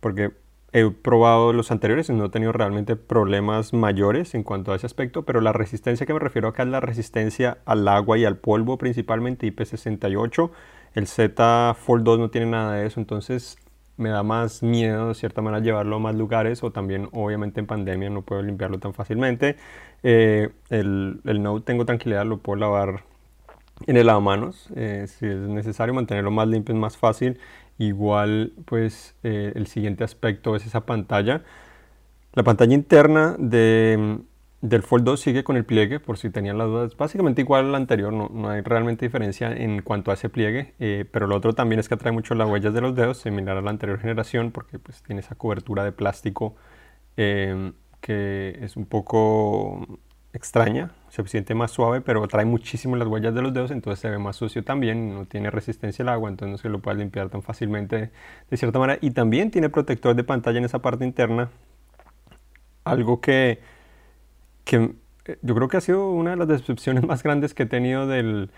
porque 0.00 0.32
he 0.76 0.90
probado 0.90 1.54
los 1.54 1.70
anteriores 1.70 2.10
y 2.10 2.12
no 2.12 2.26
he 2.26 2.28
tenido 2.28 2.52
realmente 2.52 2.96
problemas 2.96 3.72
mayores 3.72 4.34
en 4.34 4.42
cuanto 4.42 4.72
a 4.72 4.76
ese 4.76 4.84
aspecto, 4.84 5.22
pero 5.22 5.40
la 5.40 5.54
resistencia 5.54 6.04
que 6.04 6.12
me 6.12 6.18
refiero 6.18 6.48
acá 6.48 6.64
es 6.64 6.68
la 6.68 6.80
resistencia 6.80 7.56
al 7.64 7.88
agua 7.88 8.18
y 8.18 8.26
al 8.26 8.36
polvo 8.36 8.76
principalmente 8.76 9.46
IP68. 9.50 10.50
El 10.94 11.06
Z 11.06 11.74
Fold 11.80 12.04
2 12.04 12.18
no 12.18 12.28
tiene 12.28 12.48
nada 12.48 12.74
de 12.74 12.86
eso, 12.86 13.00
entonces 13.00 13.56
me 13.96 14.10
da 14.10 14.22
más 14.22 14.62
miedo 14.62 15.08
de 15.08 15.14
cierta 15.14 15.40
manera 15.40 15.62
llevarlo 15.62 15.96
a 15.96 15.98
más 15.98 16.14
lugares 16.14 16.62
o 16.62 16.70
también 16.70 17.08
obviamente 17.12 17.60
en 17.60 17.66
pandemia 17.66 18.10
no 18.10 18.20
puedo 18.20 18.42
limpiarlo 18.42 18.78
tan 18.78 18.92
fácilmente. 18.92 19.56
Eh, 20.02 20.50
el, 20.68 21.20
el 21.24 21.42
Note 21.42 21.64
tengo 21.64 21.86
tranquilidad, 21.86 22.26
lo 22.26 22.36
puedo 22.36 22.58
lavar 22.60 23.02
en 23.86 23.96
el 23.96 24.06
lavamanos. 24.06 24.68
Eh, 24.76 25.06
si 25.08 25.24
es 25.26 25.38
necesario 25.38 25.94
mantenerlo 25.94 26.30
más 26.30 26.48
limpio 26.48 26.74
es 26.74 26.80
más 26.80 26.98
fácil 26.98 27.38
Igual, 27.78 28.52
pues 28.64 29.16
eh, 29.22 29.52
el 29.54 29.66
siguiente 29.66 30.04
aspecto 30.04 30.56
es 30.56 30.66
esa 30.66 30.86
pantalla. 30.86 31.42
La 32.32 32.42
pantalla 32.42 32.74
interna 32.74 33.36
de, 33.38 34.18
del 34.60 34.82
Fold 34.82 35.04
2 35.04 35.20
sigue 35.20 35.44
con 35.44 35.56
el 35.56 35.64
pliegue, 35.64 36.00
por 36.00 36.18
si 36.18 36.30
tenían 36.30 36.58
las 36.58 36.68
dudas. 36.68 36.96
Básicamente 36.96 37.42
igual 37.42 37.66
al 37.66 37.74
anterior, 37.74 38.12
no, 38.12 38.30
no 38.32 38.50
hay 38.50 38.62
realmente 38.62 39.06
diferencia 39.06 39.52
en 39.52 39.82
cuanto 39.82 40.10
a 40.10 40.14
ese 40.14 40.28
pliegue. 40.28 40.74
Eh, 40.78 41.04
pero 41.10 41.26
lo 41.26 41.36
otro 41.36 41.54
también 41.54 41.78
es 41.80 41.88
que 41.88 41.94
atrae 41.94 42.12
mucho 42.12 42.34
las 42.34 42.48
huellas 42.48 42.74
de 42.74 42.80
los 42.80 42.94
dedos, 42.94 43.18
similar 43.18 43.56
a 43.56 43.62
la 43.62 43.70
anterior 43.70 43.98
generación, 43.98 44.52
porque 44.52 44.78
pues 44.78 45.02
tiene 45.02 45.20
esa 45.20 45.34
cobertura 45.34 45.84
de 45.84 45.92
plástico 45.92 46.56
eh, 47.16 47.72
que 48.00 48.58
es 48.62 48.76
un 48.76 48.86
poco 48.86 49.98
extraña, 50.36 50.90
se 51.08 51.26
siente 51.26 51.54
más 51.54 51.70
suave, 51.70 52.00
pero 52.00 52.26
trae 52.28 52.44
muchísimo 52.44 52.96
las 52.96 53.08
huellas 53.08 53.34
de 53.34 53.42
los 53.42 53.52
dedos, 53.54 53.70
entonces 53.70 54.00
se 54.00 54.10
ve 54.10 54.18
más 54.18 54.36
sucio 54.36 54.62
también, 54.64 55.14
no 55.14 55.26
tiene 55.26 55.50
resistencia 55.50 56.02
al 56.02 56.10
agua, 56.10 56.30
entonces 56.30 56.52
no 56.52 56.58
se 56.58 56.68
lo 56.68 56.80
puede 56.80 56.98
limpiar 56.98 57.30
tan 57.30 57.42
fácilmente 57.42 58.10
de 58.50 58.56
cierta 58.56 58.78
manera. 58.78 58.98
Y 59.02 59.10
también 59.12 59.50
tiene 59.50 59.68
protector 59.68 60.14
de 60.14 60.24
pantalla 60.24 60.58
en 60.58 60.64
esa 60.64 60.80
parte 60.80 61.04
interna, 61.04 61.50
algo 62.84 63.20
que, 63.20 63.60
que 64.64 64.94
eh, 65.26 65.38
yo 65.42 65.54
creo 65.54 65.68
que 65.68 65.76
ha 65.78 65.80
sido 65.80 66.10
una 66.10 66.30
de 66.30 66.36
las 66.36 66.48
decepciones 66.48 67.04
más 67.06 67.22
grandes 67.22 67.54
que 67.54 67.64
he 67.64 67.66
tenido 67.66 68.06
del, 68.06 68.50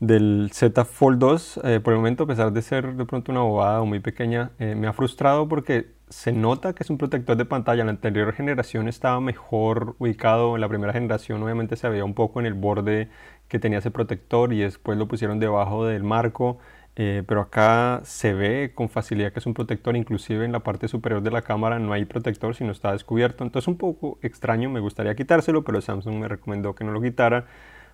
del 0.00 0.50
Z 0.52 0.84
Fold 0.84 1.18
2 1.18 1.60
eh, 1.64 1.80
por 1.80 1.92
el 1.92 1.98
momento, 1.98 2.24
a 2.24 2.26
pesar 2.26 2.52
de 2.52 2.62
ser 2.62 2.94
de 2.94 3.04
pronto 3.04 3.32
una 3.32 3.40
bobada 3.40 3.80
o 3.80 3.86
muy 3.86 4.00
pequeña, 4.00 4.52
eh, 4.58 4.74
me 4.74 4.86
ha 4.86 4.92
frustrado 4.92 5.48
porque 5.48 5.98
se 6.08 6.32
nota 6.32 6.72
que 6.72 6.82
es 6.82 6.90
un 6.90 6.98
protector 6.98 7.36
de 7.36 7.44
pantalla. 7.44 7.84
La 7.84 7.90
anterior 7.90 8.32
generación 8.32 8.88
estaba 8.88 9.20
mejor 9.20 9.96
ubicado. 9.98 10.54
En 10.54 10.60
la 10.60 10.68
primera 10.68 10.92
generación 10.92 11.42
obviamente 11.42 11.76
se 11.76 11.88
veía 11.88 12.04
un 12.04 12.14
poco 12.14 12.40
en 12.40 12.46
el 12.46 12.54
borde 12.54 13.08
que 13.48 13.58
tenía 13.58 13.78
ese 13.78 13.90
protector 13.90 14.52
y 14.52 14.60
después 14.60 14.96
lo 14.98 15.08
pusieron 15.08 15.38
debajo 15.40 15.84
del 15.86 16.04
marco. 16.04 16.58
Eh, 17.00 17.22
pero 17.28 17.42
acá 17.42 18.00
se 18.04 18.34
ve 18.34 18.72
con 18.74 18.88
facilidad 18.88 19.32
que 19.32 19.38
es 19.38 19.46
un 19.46 19.54
protector, 19.54 19.96
inclusive 19.96 20.44
en 20.44 20.50
la 20.50 20.60
parte 20.60 20.88
superior 20.88 21.22
de 21.22 21.30
la 21.30 21.42
cámara 21.42 21.78
no 21.78 21.92
hay 21.92 22.04
protector 22.04 22.56
sino 22.56 22.72
está 22.72 22.92
descubierto. 22.92 23.44
Entonces 23.44 23.68
un 23.68 23.76
poco 23.78 24.18
extraño, 24.22 24.68
me 24.68 24.80
gustaría 24.80 25.14
quitárselo, 25.14 25.62
pero 25.62 25.80
Samsung 25.80 26.16
me 26.16 26.28
recomendó 26.28 26.74
que 26.74 26.84
no 26.84 26.92
lo 26.92 27.00
quitara 27.00 27.46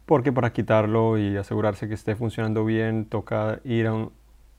porque 0.06 0.32
para 0.32 0.52
quitarlo 0.52 1.18
y 1.18 1.36
asegurarse 1.36 1.88
que 1.88 1.94
esté 1.94 2.16
funcionando 2.16 2.64
bien 2.64 3.06
toca 3.06 3.60
ir 3.64 3.86
a 3.86 4.08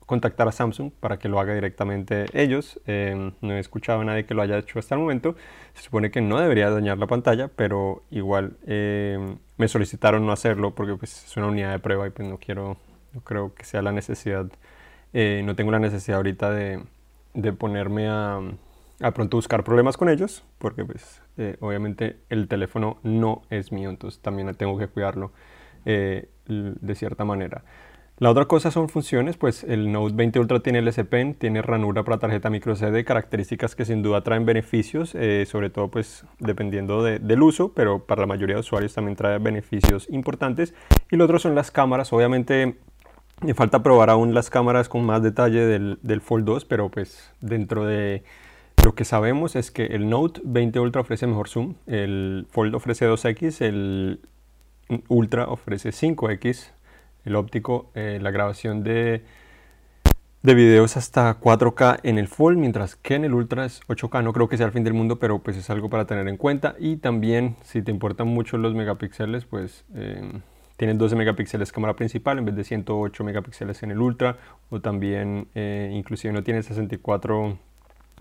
contactar 0.06 0.48
a 0.48 0.52
Samsung 0.52 0.92
para 1.00 1.18
que 1.18 1.28
lo 1.28 1.40
haga 1.40 1.54
directamente 1.54 2.26
ellos. 2.32 2.80
Em, 2.86 3.32
no 3.40 3.54
he 3.54 3.58
escuchado 3.58 4.00
a 4.00 4.04
nadie 4.04 4.24
que 4.24 4.34
lo 4.34 4.42
haya 4.42 4.58
hecho 4.58 4.78
hasta 4.78 4.94
el 4.94 5.00
momento. 5.00 5.36
Se 5.74 5.82
supone 5.82 6.10
que 6.10 6.20
no 6.20 6.40
debería 6.40 6.70
dañar 6.70 6.98
la 6.98 7.06
pantalla, 7.06 7.48
pero 7.48 8.02
igual 8.10 8.56
em, 8.66 9.38
me 9.58 9.68
solicitaron 9.68 10.24
no 10.24 10.32
hacerlo 10.32 10.74
porque 10.74 10.94
pues, 10.96 11.24
es 11.26 11.36
una 11.36 11.48
unidad 11.48 11.72
de 11.72 11.78
prueba 11.80 12.06
y 12.06 12.10
pues 12.10 12.28
no 12.28 12.38
quiero, 12.38 12.76
no 13.12 13.20
creo 13.22 13.54
que 13.54 13.64
sea 13.64 13.82
la 13.82 13.92
necesidad. 13.92 14.46
Eh, 15.12 15.42
no 15.44 15.56
tengo 15.56 15.70
la 15.72 15.78
necesidad 15.80 16.18
ahorita 16.18 16.50
de, 16.50 16.82
de 17.34 17.52
ponerme 17.52 18.08
a, 18.08 18.40
a 19.00 19.10
pronto 19.12 19.36
buscar 19.36 19.64
problemas 19.64 19.96
con 19.96 20.08
ellos, 20.08 20.44
porque 20.58 20.84
pues 20.84 21.22
eh, 21.38 21.56
obviamente 21.60 22.16
el 22.28 22.48
teléfono 22.48 22.98
no 23.02 23.42
es 23.50 23.72
mío, 23.72 23.90
entonces 23.90 24.20
también 24.20 24.52
tengo 24.54 24.78
que 24.78 24.88
cuidarlo 24.88 25.32
eh, 25.84 26.28
de 26.46 26.94
cierta 26.94 27.24
manera. 27.24 27.62
La 28.18 28.30
otra 28.30 28.46
cosa 28.46 28.70
son 28.70 28.88
funciones, 28.88 29.36
pues 29.36 29.62
el 29.62 29.92
Note 29.92 30.14
20 30.14 30.40
Ultra 30.40 30.60
tiene 30.60 30.78
el 30.78 30.88
S 30.88 31.04
Pen, 31.04 31.34
tiene 31.34 31.60
ranura 31.60 32.02
para 32.02 32.16
tarjeta 32.16 32.48
microSD, 32.48 33.04
características 33.04 33.74
que 33.76 33.84
sin 33.84 34.02
duda 34.02 34.22
traen 34.22 34.46
beneficios, 34.46 35.14
eh, 35.14 35.44
sobre 35.46 35.68
todo 35.68 35.90
pues 35.90 36.24
dependiendo 36.38 37.02
del 37.02 37.42
uso, 37.42 37.72
pero 37.74 38.06
para 38.06 38.22
la 38.22 38.26
mayoría 38.26 38.56
de 38.56 38.60
usuarios 38.60 38.94
también 38.94 39.16
trae 39.16 39.38
beneficios 39.38 40.08
importantes. 40.08 40.72
Y 41.10 41.16
lo 41.16 41.24
otro 41.24 41.38
son 41.38 41.54
las 41.54 41.70
cámaras, 41.70 42.10
obviamente 42.14 42.78
me 43.42 43.52
falta 43.52 43.82
probar 43.82 44.08
aún 44.08 44.32
las 44.32 44.48
cámaras 44.48 44.88
con 44.88 45.04
más 45.04 45.22
detalle 45.22 45.66
del 45.66 46.20
Fold 46.22 46.46
2, 46.46 46.64
pero 46.64 46.90
pues 46.90 47.34
dentro 47.42 47.84
de 47.84 48.24
lo 48.86 48.94
que 48.94 49.04
sabemos 49.04 49.56
es 49.56 49.72
que 49.72 49.86
el 49.86 50.08
Note 50.08 50.40
20 50.44 50.78
Ultra 50.78 51.00
ofrece 51.00 51.26
mejor 51.26 51.48
zoom, 51.48 51.74
el 51.88 52.46
Fold 52.50 52.76
ofrece 52.76 53.04
2X, 53.10 53.60
el 53.62 54.20
Ultra 55.08 55.48
ofrece 55.48 55.88
5X, 55.88 56.70
el 57.24 57.34
óptico, 57.34 57.90
eh, 57.96 58.20
la 58.22 58.30
grabación 58.30 58.84
de, 58.84 59.24
de 60.44 60.54
videos 60.54 60.96
hasta 60.96 61.40
4K 61.40 61.98
en 62.04 62.16
el 62.18 62.28
Fold, 62.28 62.58
mientras 62.58 62.94
que 62.94 63.16
en 63.16 63.24
el 63.24 63.34
Ultra 63.34 63.64
es 63.64 63.80
8K. 63.88 64.22
No 64.22 64.32
creo 64.32 64.48
que 64.48 64.56
sea 64.56 64.66
el 64.66 64.72
fin 64.72 64.84
del 64.84 64.94
mundo, 64.94 65.18
pero 65.18 65.40
pues 65.40 65.56
es 65.56 65.68
algo 65.68 65.90
para 65.90 66.06
tener 66.06 66.28
en 66.28 66.36
cuenta. 66.36 66.76
Y 66.78 66.98
también, 66.98 67.56
si 67.64 67.82
te 67.82 67.90
importan 67.90 68.28
mucho 68.28 68.56
los 68.56 68.72
megapíxeles, 68.72 69.46
pues 69.46 69.84
eh, 69.96 70.42
tienes 70.76 70.96
12 70.96 71.16
megapíxeles 71.16 71.72
cámara 71.72 71.96
principal 71.96 72.38
en 72.38 72.44
vez 72.44 72.54
de 72.54 72.62
108 72.62 73.24
megapíxeles 73.24 73.82
en 73.82 73.90
el 73.90 73.98
Ultra. 73.98 74.38
O 74.70 74.80
también, 74.80 75.48
eh, 75.56 75.90
inclusive 75.92 76.32
no 76.32 76.44
tiene 76.44 76.62
64 76.62 77.58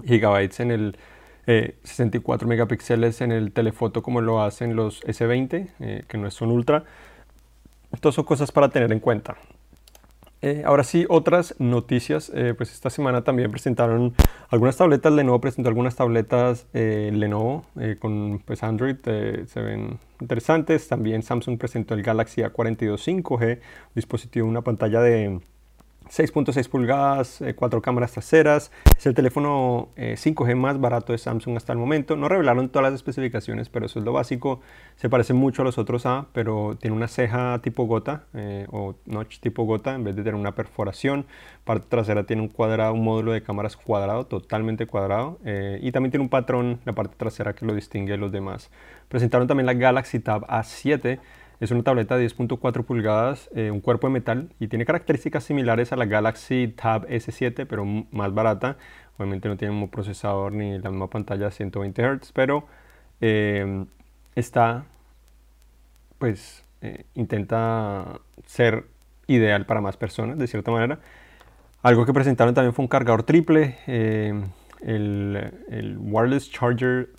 gigabytes 0.04 0.60
en 0.60 0.72
el 0.72 0.98
64 1.46 2.48
megapíxeles 2.48 3.22
en 3.22 3.32
el 3.32 3.52
telefoto 3.52 4.02
como 4.02 4.20
lo 4.20 4.42
hacen 4.42 4.75
los 4.75 5.04
S20, 5.04 6.06
que 6.08 6.18
no 6.18 6.28
es 6.28 6.42
un 6.42 6.50
Ultra. 6.50 6.86
Estas 7.92 8.16
son 8.16 8.25
cosas 8.25 8.52
para 8.52 8.70
tener 8.70 8.92
en 8.92 9.00
cuenta. 9.00 9.38
Eh, 10.42 10.62
ahora 10.64 10.84
sí, 10.84 11.08
otras 11.10 11.56
noticias. 11.58 12.32
Eh, 12.36 12.54
pues 12.56 12.72
esta 12.72 12.92
semana 12.92 13.24
también 13.24 13.50
presentaron 13.50 14.14
algunas 14.50 14.78
tabletas. 14.78 15.12
Lenovo 15.12 15.42
presentó 15.42 15.70
algunas 15.70 15.96
tabletas 15.96 16.68
eh, 16.74 17.10
Lenovo 17.14 17.66
con 18.00 18.44
pues 18.46 18.62
Android. 18.62 18.98
se 19.04 19.62
ven 19.62 20.00
interesantes. 20.20 20.88
También 20.88 21.24
Samsung 21.24 21.58
presentó 21.58 21.96
el 21.96 22.04
Galaxy 22.04 22.42
A42 22.42 23.24
5G, 23.24 23.60
dispositivo, 23.96 24.48
una 24.48 24.62
pantalla 24.62 25.02
de 25.02 25.40
6.6 26.09 26.69
pulgadas, 26.69 27.43
4 27.55 27.79
eh, 27.79 27.81
cámaras 27.81 28.12
traseras. 28.12 28.71
Es 28.97 29.05
el 29.05 29.13
teléfono 29.13 29.89
5G 29.97 30.51
eh, 30.51 30.55
más 30.55 30.79
barato 30.79 31.13
de 31.13 31.17
Samsung 31.17 31.57
hasta 31.57 31.74
el 31.74 31.79
momento. 31.79 32.15
No 32.15 32.29
revelaron 32.29 32.69
todas 32.69 32.91
las 32.91 32.93
especificaciones, 32.95 33.69
pero 33.69 33.85
eso 33.88 34.00
es 34.00 34.05
lo 34.05 34.13
básico. 34.13 34.62
Se 34.95 35.09
parece 35.09 35.33
mucho 35.33 35.63
a 35.63 35.65
los 35.65 35.77
otros 35.77 36.05
A, 36.05 36.27
pero 36.33 36.77
tiene 36.79 36.95
una 36.95 37.07
ceja 37.07 37.59
tipo 37.62 37.85
gota 37.85 38.25
eh, 38.33 38.67
o 38.71 38.95
notch 39.05 39.39
tipo 39.39 39.63
gota 39.63 39.95
en 39.95 40.03
vez 40.03 40.15
de 40.15 40.24
tener 40.24 40.35
una 40.35 40.53
perforación. 40.53 41.25
Parte 41.63 41.88
trasera 41.89 42.25
tiene 42.25 42.43
un 42.43 42.50
cuadrado, 42.50 42.93
un 42.93 43.03
módulo 43.03 43.31
de 43.31 43.41
cámaras 43.41 43.75
cuadrado, 43.75 44.25
totalmente 44.25 44.85
cuadrado. 44.85 45.39
y 45.81 45.91
también 45.91 46.12
tiene 46.12 46.24
un 46.24 46.29
patrón, 46.29 46.79
la 46.85 46.93
parte 46.93 47.15
trasera 47.17 47.53
que 47.53 47.65
lo 47.65 47.74
distingue 47.74 48.12
de 48.12 48.17
los 48.17 48.31
demás. 48.31 48.69
Presentaron 49.09 49.47
también 49.47 49.65
la 49.65 49.74
Galaxy 49.74 50.19
Tab 50.19 50.45
A7 50.47 51.19
es 51.65 51.72
una 51.72 51.84
tableta 51.84 52.17
de 52.17 52.25
10.4 52.27 52.86
pulgadas, 52.86 53.50
eh, 53.55 53.72
un 53.72 53.81
cuerpo 53.81 54.07
de 54.07 54.13
metal 54.13 54.53
y 54.60 54.67
tiene 54.67 54.86
características 54.86 55.43
similares 55.43 55.91
a 55.91 55.95
la 55.95 56.05
Galaxy 56.05 56.67
Tab 56.69 57.07
S7, 57.07 57.65
pero 57.67 57.86
más 57.86 58.34
barata. 58.34 58.77
Obviamente 59.17 59.50
no 59.50 59.57
tiene 59.57 59.74
un 59.74 59.89
procesador 59.89 60.53
ni 60.53 60.77
la 60.79 60.89
misma 60.89 61.10
pantalla 61.10 61.51
120 61.51 62.01
Hz, 62.01 62.31
pero 62.34 62.65
eh, 63.22 63.86
está, 64.36 64.86
pues, 66.17 66.63
eh, 66.81 67.05
intenta 67.15 68.19
ser 68.45 68.86
ideal 69.27 69.65
para 69.65 69.81
más 69.81 69.98
personas, 69.98 70.38
de 70.38 70.48
cierta 70.48 70.72
manera. 70.72 71.00
Algo 71.81 72.05
que 72.05 72.13
presentaron 72.13 72.53
también 72.53 72.74
fue 72.74 72.84
un 72.84 72.89
cargador 72.89 73.24
triple, 73.24 73.77
el, 73.88 75.53
el 75.69 75.98
Wireless 76.00 76.51
Charger 76.51 77.10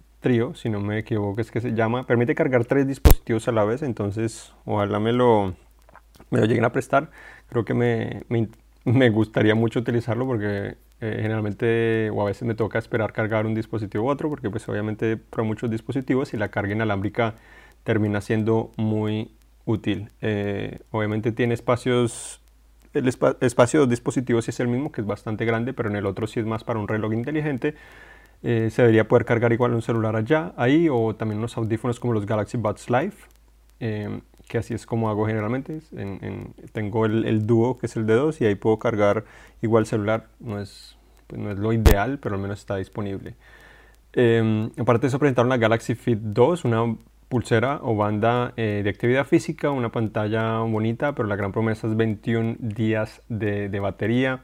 si 0.54 0.68
no 0.70 0.80
me 0.80 0.98
equivoco 0.98 1.40
es 1.40 1.50
que 1.50 1.60
se 1.60 1.72
llama, 1.72 2.06
permite 2.06 2.34
cargar 2.34 2.64
tres 2.64 2.86
dispositivos 2.86 3.46
a 3.48 3.52
la 3.52 3.64
vez, 3.64 3.82
entonces 3.82 4.52
ojalá 4.64 4.98
me 4.98 5.12
lo, 5.12 5.54
me 6.30 6.40
lo 6.40 6.46
lleguen 6.46 6.64
a 6.64 6.72
prestar. 6.72 7.10
Creo 7.48 7.64
que 7.64 7.74
me, 7.74 8.24
me, 8.84 9.10
gustaría 9.10 9.54
mucho 9.54 9.80
utilizarlo 9.80 10.26
porque 10.26 10.76
eh, 11.00 11.18
generalmente 11.22 12.10
o 12.10 12.22
a 12.22 12.24
veces 12.24 12.42
me 12.42 12.54
toca 12.54 12.78
esperar 12.78 13.12
cargar 13.12 13.46
un 13.46 13.54
dispositivo 13.54 14.04
u 14.04 14.08
otro 14.08 14.28
porque 14.28 14.50
pues 14.50 14.68
obviamente 14.68 15.16
para 15.16 15.44
muchos 15.44 15.70
dispositivos 15.70 16.34
y 16.34 16.36
la 16.38 16.48
carga 16.48 16.72
inalámbrica 16.72 17.34
termina 17.84 18.20
siendo 18.20 18.72
muy 18.76 19.30
útil. 19.64 20.10
Eh, 20.22 20.80
obviamente 20.90 21.30
tiene 21.30 21.54
espacios 21.54 22.40
el 22.96 23.08
espacio 23.08 23.80
de 23.82 23.86
dispositivos 23.88 24.48
es 24.48 24.58
el 24.58 24.68
mismo, 24.68 24.90
que 24.90 25.02
es 25.02 25.06
bastante 25.06 25.44
grande, 25.44 25.74
pero 25.74 25.90
en 25.90 25.96
el 25.96 26.06
otro 26.06 26.26
sí 26.26 26.40
es 26.40 26.46
más 26.46 26.64
para 26.64 26.78
un 26.78 26.88
reloj 26.88 27.12
inteligente. 27.12 27.74
Eh, 28.42 28.68
se 28.70 28.82
debería 28.82 29.08
poder 29.08 29.24
cargar 29.24 29.52
igual 29.52 29.74
un 29.74 29.82
celular 29.82 30.16
allá, 30.16 30.52
ahí, 30.56 30.88
o 30.90 31.14
también 31.16 31.38
unos 31.38 31.56
audífonos 31.56 31.98
como 32.00 32.12
los 32.12 32.26
Galaxy 32.26 32.56
Buds 32.56 32.90
Live, 32.90 33.14
em, 33.80 34.20
que 34.48 34.58
así 34.58 34.74
es 34.74 34.86
como 34.86 35.08
hago 35.10 35.26
generalmente. 35.26 35.80
tengo 36.72 37.06
el, 37.06 37.24
el 37.24 37.46
Duo, 37.46 37.78
que 37.78 37.86
es 37.86 37.96
el 37.96 38.06
de 38.06 38.14
2, 38.14 38.40
y 38.40 38.46
ahí 38.46 38.54
puedo 38.54 38.78
cargar 38.78 39.24
igual 39.62 39.86
celular. 39.86 40.26
No 40.40 40.60
es, 40.60 40.96
pues 41.26 41.40
no 41.40 41.50
es 41.50 41.58
lo 41.58 41.72
ideal, 41.72 42.18
pero 42.20 42.36
al 42.36 42.40
menos 42.40 42.60
está 42.60 42.76
disponible. 42.76 43.34
Em, 44.12 44.70
aparte 44.78 45.02
de 45.02 45.08
eso, 45.08 45.18
presentaron 45.18 45.50
la 45.50 45.58
Galaxy 45.58 45.94
Fit 45.94 46.18
2, 46.18 46.64
una 46.64 46.96
pulsera 47.28 47.80
o 47.82 47.96
banda 47.96 48.52
eh, 48.56 48.80
de 48.82 48.90
actividad 48.90 49.26
física, 49.26 49.70
una 49.70 49.90
pantalla 49.90 50.60
bonita, 50.60 51.14
pero 51.14 51.28
la 51.28 51.36
gran 51.36 51.52
promesa 51.52 51.86
es 51.86 51.96
21 51.96 52.56
días 52.58 53.22
de, 53.28 53.68
de 53.68 53.80
batería. 53.80 54.40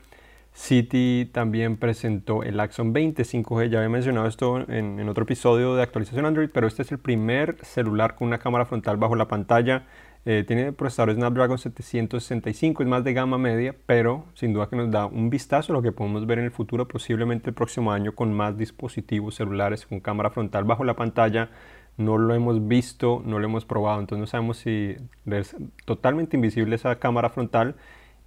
City 0.54 1.30
también 1.32 1.78
presentó 1.78 2.42
el 2.42 2.61
Axon 2.61 2.92
20 2.92 3.23
5G. 3.23 3.71
Ya 3.71 3.78
había 3.78 3.88
mencionado 3.88 4.26
esto 4.26 4.68
en, 4.71 5.09
otro 5.09 5.25
episodio 5.25 5.75
de 5.75 5.82
actualización 5.82 6.26
Android, 6.26 6.50
pero 6.52 6.66
este 6.66 6.82
es 6.82 6.92
el 6.92 6.99
primer 6.99 7.56
celular 7.64 8.14
con 8.16 8.28
una 8.28 8.38
cámara 8.38 8.66
frontal 8.66 8.99
bajo 8.99 9.16
la 9.16 9.28
pantalla. 9.28 9.87
Eh, 10.25 10.44
tiene 10.47 10.73
procesador 10.73 11.14
Snapdragon 11.14 11.59
765, 11.59 12.82
es 12.82 12.88
más 12.88 13.02
de 13.02 13.12
gama 13.12 13.38
media, 13.38 13.75
pero 13.87 14.26
sin 14.35 14.52
duda 14.52 14.68
que 14.68 14.76
nos 14.76 14.90
da 14.90 15.06
un 15.06 15.30
vistazo 15.30 15.73
a 15.73 15.75
lo 15.75 15.82
que 15.82 15.90
podemos 15.90 16.26
ver 16.26 16.38
en 16.38 16.44
el 16.44 16.52
futuro, 16.52 16.87
posiblemente 16.87 17.50
el 17.50 17.54
próximo 17.54 17.90
año 17.90 18.14
con 18.14 18.32
más 18.32 18.56
dispositivos 18.56 19.35
celulares 19.35 19.85
con 19.87 19.99
cámara 19.99 20.30
frontal 20.30 20.64
bajo 20.64 20.85
la 20.85 20.94
pantalla. 20.94 21.50
No 21.97 22.18
lo 22.18 22.35
hemos 22.35 22.68
visto, 22.68 23.23
no 23.25 23.38
lo 23.38 23.47
hemos 23.47 23.64
probado, 23.64 24.00
entonces 24.00 24.21
no 24.21 24.26
sabemos 24.26 24.59
si 24.59 24.97
es 25.26 25.56
totalmente 25.85 26.37
invisible 26.37 26.76
esa 26.76 26.99
cámara 26.99 27.28
frontal 27.30 27.75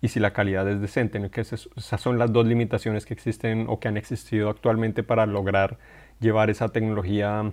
y 0.01 0.09
si 0.09 0.19
la 0.19 0.33
calidad 0.33 0.69
es 0.69 0.81
decente. 0.81 1.29
Que 1.29 1.41
esas 1.41 1.69
son 1.75 2.17
las 2.17 2.31
dos 2.31 2.45
limitaciones 2.45 3.05
que 3.05 3.13
existen 3.13 3.65
o 3.67 3.79
que 3.79 3.87
han 3.87 3.97
existido 3.97 4.49
actualmente 4.49 5.03
para 5.03 5.25
lograr 5.25 5.77
llevar 6.19 6.49
esa 6.49 6.69
tecnología 6.69 7.51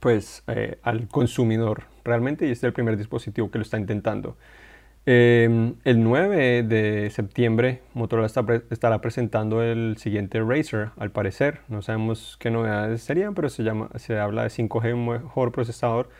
pues 0.00 0.42
eh, 0.48 0.78
al 0.82 1.08
consumidor 1.08 1.84
realmente 2.04 2.46
y 2.46 2.50
este 2.50 2.66
es 2.66 2.68
el 2.68 2.74
primer 2.74 2.96
dispositivo 2.96 3.50
que 3.50 3.58
lo 3.58 3.62
está 3.62 3.78
intentando. 3.78 4.36
Em, 5.08 5.76
el 5.84 6.02
9 6.02 6.64
de 6.64 7.10
septiembre 7.10 7.80
Motorola 7.94 8.26
estará 8.26 9.00
presentando 9.00 9.62
el 9.62 9.96
siguiente 9.98 10.40
Razer, 10.40 10.90
al 10.96 11.12
parecer. 11.12 11.60
No 11.68 11.80
sabemos 11.80 12.36
qué 12.40 12.50
novedades 12.50 13.02
serían, 13.02 13.34
pero 13.34 13.48
se, 13.48 13.62
llama, 13.62 13.88
se 13.96 14.18
habla 14.18 14.42
de 14.42 14.48
5G, 14.48 14.94
un 14.94 15.08
mejor 15.08 15.52
procesador, 15.52 16.10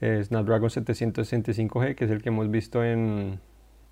Snapdragon 0.00 0.68
765G, 0.68 1.96
que 1.96 2.04
es 2.04 2.10
el 2.10 2.22
que 2.22 2.28
hemos 2.28 2.48
visto 2.50 2.84
en, 2.84 3.40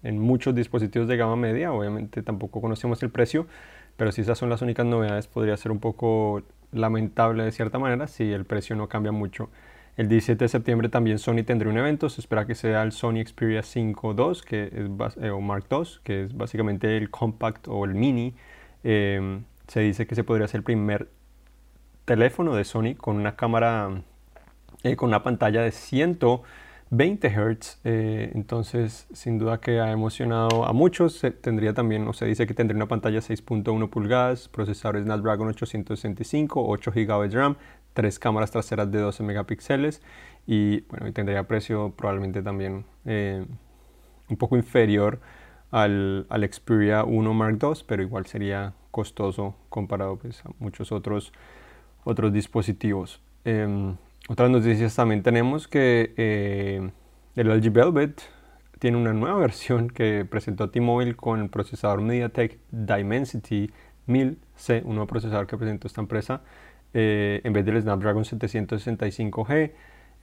en 0.04 0.18
muchos 0.20 0.54
dispositivos 0.54 1.08
de 1.08 1.16
gama 1.16 1.34
media. 1.34 1.72
Obviamente 1.72 2.22
tampoco 2.22 2.60
conocemos 2.60 3.02
el 3.02 3.10
precio, 3.10 3.46
pero 3.96 4.12
si 4.12 4.20
esas 4.20 4.38
son 4.38 4.50
las 4.50 4.62
únicas 4.62 4.86
novedades 4.86 5.26
podría 5.26 5.56
ser 5.56 5.72
un 5.72 5.80
poco 5.80 6.42
lamentable 6.70 7.44
de 7.44 7.52
cierta 7.52 7.78
manera 7.78 8.06
si 8.06 8.32
el 8.32 8.44
precio 8.44 8.76
no 8.76 8.88
cambia 8.88 9.12
mucho. 9.12 9.50
El 9.96 10.08
17 10.08 10.44
de 10.44 10.48
septiembre 10.48 10.88
también 10.88 11.18
Sony 11.18 11.44
tendrá 11.46 11.68
un 11.68 11.78
evento, 11.78 12.08
se 12.08 12.20
espera 12.20 12.46
que 12.46 12.56
sea 12.56 12.82
el 12.82 12.90
Sony 12.90 13.24
Xperia 13.24 13.62
5 13.62 14.14
II 14.18 14.40
que 14.44 14.64
es, 14.64 15.16
eh, 15.22 15.30
o 15.30 15.40
Mark 15.40 15.66
II, 15.70 15.84
que 16.02 16.24
es 16.24 16.36
básicamente 16.36 16.96
el 16.96 17.10
compact 17.10 17.68
o 17.68 17.84
el 17.84 17.94
mini. 17.94 18.34
Em, 18.82 19.44
se 19.68 19.80
dice 19.80 20.06
que 20.06 20.14
se 20.14 20.24
podría 20.24 20.48
ser 20.48 20.58
el 20.58 20.64
primer 20.64 21.08
teléfono 22.04 22.54
de 22.56 22.64
Sony 22.64 22.96
con 22.96 23.16
una 23.16 23.36
cámara, 23.36 24.02
eh, 24.82 24.96
con 24.96 25.08
una 25.08 25.22
pantalla 25.22 25.62
de 25.62 25.70
100 25.70 26.18
20 26.90 27.28
Hz, 27.28 27.80
eh, 27.84 28.30
entonces 28.34 29.06
sin 29.12 29.38
duda 29.38 29.60
que 29.60 29.80
ha 29.80 29.90
emocionado 29.90 30.64
a 30.64 30.72
muchos. 30.72 31.20
tendría 31.40 31.74
también, 31.74 32.06
o 32.06 32.12
se 32.12 32.26
dice 32.26 32.46
que 32.46 32.54
tendría 32.54 32.76
una 32.76 32.88
pantalla 32.88 33.20
6.1 33.20 33.90
pulgadas, 33.90 34.48
procesador 34.48 35.02
Snapdragon 35.02 35.48
865, 35.48 36.66
8 36.66 36.92
GB 36.92 37.28
de 37.28 37.36
RAM, 37.36 37.56
tres 37.94 38.18
cámaras 38.18 38.50
traseras 38.50 38.90
de 38.90 38.98
12 38.98 39.22
megapíxeles 39.22 40.02
y 40.46 40.82
bueno, 40.82 41.08
y 41.08 41.12
tendría 41.12 41.44
precio 41.44 41.94
probablemente 41.96 42.42
también 42.42 42.84
eh, 43.06 43.44
un 44.28 44.36
poco 44.36 44.56
inferior 44.56 45.20
al, 45.70 46.26
al, 46.28 46.44
Xperia 46.52 47.04
1 47.04 47.34
Mark 47.34 47.58
II, 47.62 47.82
pero 47.86 48.02
igual 48.02 48.26
sería 48.26 48.74
costoso 48.90 49.56
comparado 49.68 50.16
pues, 50.16 50.44
a 50.44 50.50
muchos 50.58 50.92
otros, 50.92 51.32
otros 52.04 52.32
dispositivos. 52.32 53.20
Em, 53.44 53.96
otras 54.28 54.50
noticias 54.50 54.94
también 54.94 55.22
tenemos 55.22 55.68
que 55.68 56.14
eh, 56.16 56.90
el 57.36 57.48
LG 57.48 57.72
Velvet 57.72 58.22
tiene 58.78 58.96
una 58.96 59.12
nueva 59.12 59.38
versión 59.40 59.88
que 59.88 60.24
presentó 60.24 60.70
T-Mobile 60.70 61.16
con 61.16 61.40
el 61.40 61.50
procesador 61.50 62.00
MediaTek 62.00 62.58
Dimensity 62.70 63.70
1000C, 64.06 64.82
un 64.84 64.96
nuevo 64.96 65.06
procesador 65.06 65.46
que 65.46 65.56
presentó 65.56 65.86
esta 65.86 66.00
empresa, 66.00 66.42
eh, 66.92 67.40
en 67.44 67.52
vez 67.52 67.64
del 67.64 67.80
Snapdragon 67.80 68.24
765G. 68.24 69.72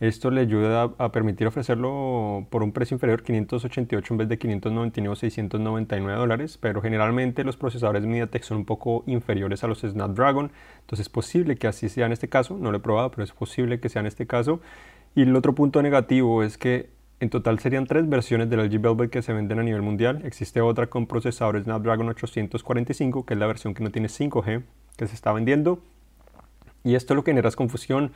Esto 0.01 0.31
le 0.31 0.41
ayuda 0.41 0.95
a, 0.97 1.11
permitir 1.11 1.45
ofrecerlo 1.45 2.47
por 2.49 2.63
un 2.63 2.71
precio 2.71 2.95
inferior, 2.95 3.21
588 3.21 4.13
en 4.15 4.17
vez 4.17 4.29
de 4.29 4.39
599 4.39 5.13
o 5.13 5.15
699 5.15 6.17
dólares, 6.17 6.57
pero 6.59 6.81
generalmente 6.81 7.43
los 7.43 7.55
procesadores 7.55 8.03
MediaTek 8.07 8.41
son 8.41 8.57
un 8.57 8.65
poco 8.65 9.03
inferiores 9.05 9.63
a 9.63 9.67
los 9.67 9.81
Snapdragon, 9.81 10.51
entonces 10.79 11.05
es 11.05 11.09
posible 11.09 11.55
que 11.55 11.67
así 11.67 11.87
sea 11.87 12.07
en 12.07 12.13
este 12.13 12.29
caso, 12.29 12.57
no 12.57 12.71
lo 12.71 12.77
he 12.77 12.79
probado, 12.79 13.11
pero 13.11 13.23
es 13.23 13.31
posible 13.31 13.79
que 13.79 13.89
sea 13.89 13.99
en 13.99 14.07
este 14.07 14.25
caso. 14.25 14.59
Y 15.13 15.21
el 15.21 15.35
otro 15.35 15.53
punto 15.53 15.83
negativo 15.83 16.41
es 16.41 16.57
que 16.57 16.89
en 17.19 17.29
total 17.29 17.59
serían 17.59 17.85
tres 17.85 18.09
versiones 18.09 18.49
del 18.49 18.61
LG 18.61 18.81
Velvet 18.81 19.11
que 19.11 19.21
se 19.21 19.33
venden 19.33 19.59
a 19.59 19.63
nivel 19.63 19.83
mundial. 19.83 20.23
Existe 20.25 20.61
otra 20.61 20.87
con 20.87 21.05
procesador 21.05 21.61
Snapdragon 21.61 22.09
845, 22.09 23.27
que 23.27 23.35
es 23.35 23.39
la 23.39 23.45
versión 23.45 23.75
que 23.75 23.83
no 23.83 23.91
tiene 23.91 24.07
5G, 24.07 24.63
que 24.97 25.05
se 25.05 25.13
está 25.13 25.31
vendiendo. 25.31 25.77
Y 26.83 26.95
esto 26.95 27.13
lo 27.13 27.23
que 27.23 27.29
genera 27.29 27.49
es 27.49 27.55
confusión 27.55 28.13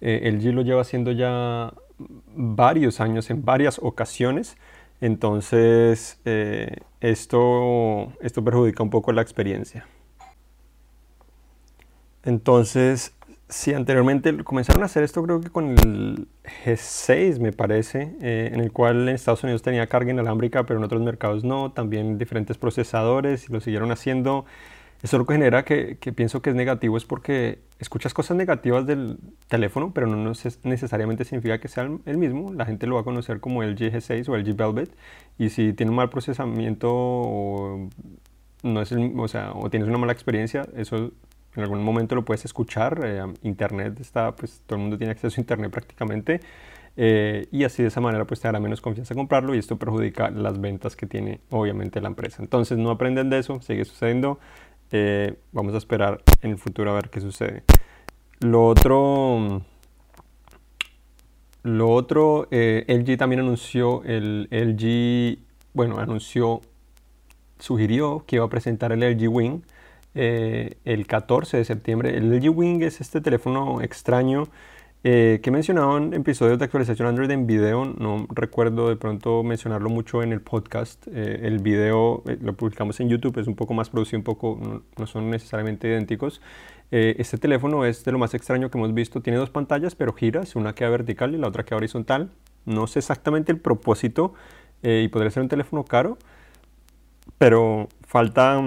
eh, 0.00 0.30
LG 0.32 0.54
lo 0.54 0.62
lleva 0.62 0.82
haciendo 0.82 1.12
ya 1.12 1.72
varios 2.34 3.00
años 3.00 3.30
en 3.30 3.44
varias 3.44 3.78
ocasiones. 3.82 4.56
Entonces, 5.00 6.20
eh, 6.24 6.76
esto, 7.00 8.12
esto 8.20 8.42
perjudica 8.44 8.82
un 8.82 8.90
poco 8.90 9.12
la 9.12 9.22
experiencia. 9.22 9.86
Entonces, 12.24 13.14
si 13.48 13.72
anteriormente 13.72 14.44
comenzaron 14.44 14.82
a 14.82 14.86
hacer 14.86 15.04
esto, 15.04 15.22
creo 15.22 15.40
que 15.40 15.50
con 15.50 15.70
el 15.70 16.28
G6, 16.64 17.40
me 17.40 17.52
parece, 17.52 18.14
eh, 18.20 18.50
en 18.52 18.60
el 18.60 18.72
cual 18.72 19.08
en 19.08 19.14
Estados 19.14 19.42
Unidos 19.42 19.62
tenía 19.62 19.86
carga 19.86 20.10
inalámbrica, 20.10 20.64
pero 20.66 20.78
en 20.78 20.84
otros 20.84 21.00
mercados 21.00 21.44
no, 21.44 21.72
también 21.72 22.18
diferentes 22.18 22.58
procesadores, 22.58 23.48
y 23.48 23.52
lo 23.52 23.60
siguieron 23.60 23.90
haciendo. 23.90 24.44
Eso 25.02 25.16
lo 25.18 25.26
que 25.26 25.34
genera 25.34 25.64
que, 25.64 25.98
que 25.98 26.12
pienso 26.12 26.42
que 26.42 26.50
es 26.50 26.56
negativo 26.56 26.96
es 26.96 27.04
porque 27.04 27.60
escuchas 27.78 28.12
cosas 28.14 28.36
negativas 28.36 28.86
del 28.86 29.18
teléfono, 29.46 29.92
pero 29.94 30.06
no 30.08 30.32
necesariamente 30.64 31.24
significa 31.24 31.58
que 31.60 31.68
sea 31.68 31.88
el 32.04 32.18
mismo. 32.18 32.52
La 32.52 32.66
gente 32.66 32.86
lo 32.86 32.96
va 32.96 33.02
a 33.02 33.04
conocer 33.04 33.40
como 33.40 33.62
el 33.62 33.76
G6 33.76 34.28
o 34.28 34.34
el 34.34 34.44
G 34.44 34.56
Velvet. 34.56 34.90
Y 35.38 35.50
si 35.50 35.72
tiene 35.72 35.90
un 35.90 35.96
mal 35.96 36.10
procesamiento 36.10 36.88
o, 36.90 37.88
no 38.62 38.82
es 38.82 38.92
o, 38.92 39.28
sea, 39.28 39.52
o 39.52 39.70
tienes 39.70 39.88
una 39.88 39.98
mala 39.98 40.12
experiencia, 40.12 40.66
eso 40.76 41.12
en 41.54 41.62
algún 41.62 41.82
momento 41.82 42.14
lo 42.14 42.24
puedes 42.24 42.44
escuchar. 42.44 43.00
Eh, 43.04 43.22
internet 43.42 44.00
está, 44.00 44.34
pues 44.34 44.62
todo 44.66 44.76
el 44.76 44.82
mundo 44.82 44.98
tiene 44.98 45.12
acceso 45.12 45.38
a 45.38 45.40
Internet 45.40 45.70
prácticamente. 45.70 46.40
Eh, 47.00 47.46
y 47.52 47.62
así 47.62 47.82
de 47.82 47.88
esa 47.88 48.00
manera 48.00 48.24
pues 48.24 48.40
te 48.40 48.48
dará 48.48 48.58
menos 48.58 48.80
confianza 48.80 49.14
comprarlo 49.14 49.54
y 49.54 49.58
esto 49.58 49.76
perjudica 49.76 50.30
las 50.30 50.60
ventas 50.60 50.96
que 50.96 51.06
tiene 51.06 51.40
obviamente 51.50 52.00
la 52.00 52.08
empresa. 52.08 52.42
Entonces 52.42 52.76
no 52.76 52.90
aprenden 52.90 53.30
de 53.30 53.38
eso, 53.38 53.60
sigue 53.60 53.84
sucediendo. 53.84 54.40
Eh, 54.90 55.38
vamos 55.52 55.74
a 55.74 55.78
esperar 55.78 56.22
en 56.42 56.52
el 56.52 56.58
futuro 56.58 56.90
a 56.90 56.94
ver 56.94 57.10
qué 57.10 57.20
sucede. 57.20 57.64
Lo 58.40 58.66
otro, 58.66 59.62
lo 61.62 61.90
otro 61.90 62.48
eh, 62.50 62.84
LG 62.88 63.18
también 63.18 63.40
anunció, 63.40 64.02
el 64.04 64.48
LG, 64.50 65.38
bueno, 65.74 65.98
anunció, 65.98 66.60
sugirió 67.58 68.24
que 68.26 68.36
iba 68.36 68.44
a 68.44 68.48
presentar 68.48 68.92
el 68.92 69.00
LG 69.00 69.28
Wing 69.28 69.60
eh, 70.14 70.76
el 70.84 71.06
14 71.06 71.58
de 71.58 71.64
septiembre. 71.64 72.16
El 72.16 72.30
LG 72.30 72.56
Wing 72.56 72.82
es 72.82 73.00
este 73.00 73.20
teléfono 73.20 73.82
extraño 73.82 74.48
eh, 75.10 75.40
que 75.42 75.48
en 75.48 76.12
episodios 76.12 76.58
de 76.58 76.66
actualización 76.66 77.08
Android 77.08 77.30
en 77.30 77.46
video, 77.46 77.86
no 77.86 78.26
recuerdo 78.28 78.90
de 78.90 78.96
pronto 78.96 79.42
mencionarlo 79.42 79.88
mucho 79.88 80.22
en 80.22 80.34
el 80.34 80.42
podcast. 80.42 81.06
Eh, 81.08 81.40
el 81.44 81.60
video 81.60 82.22
eh, 82.26 82.36
lo 82.42 82.52
publicamos 82.52 83.00
en 83.00 83.08
YouTube, 83.08 83.38
es 83.38 83.46
un 83.46 83.54
poco 83.54 83.72
más 83.72 83.88
producido, 83.88 84.18
un 84.18 84.24
poco, 84.24 84.60
no, 84.98 85.06
son 85.06 85.30
necesariamente 85.30 85.88
idénticos. 85.88 86.42
este 86.90 87.38
teléfono 87.38 87.86
es 87.86 88.04
de 88.04 88.12
lo 88.12 88.18
más 88.18 88.34
extraño 88.34 88.70
que 88.70 88.76
hemos 88.76 88.92
visto. 88.92 89.22
Tiene 89.22 89.38
dos 89.38 89.48
pantallas, 89.48 89.94
pero 89.94 90.12
giras, 90.12 90.56
una 90.56 90.74
queda 90.74 90.90
vertical 90.90 91.34
y 91.34 91.38
la 91.38 91.48
otra 91.48 91.64
queda 91.64 91.78
horizontal. 91.78 92.30
No 92.66 92.86
sé 92.86 92.98
exactamente 92.98 93.50
el 93.50 93.60
propósito 93.60 94.34
y 94.82 95.08
podría 95.08 95.30
ser 95.30 95.42
un 95.42 95.48
teléfono 95.48 95.84
caro, 95.84 96.18
pero 97.38 97.88
falta... 98.06 98.60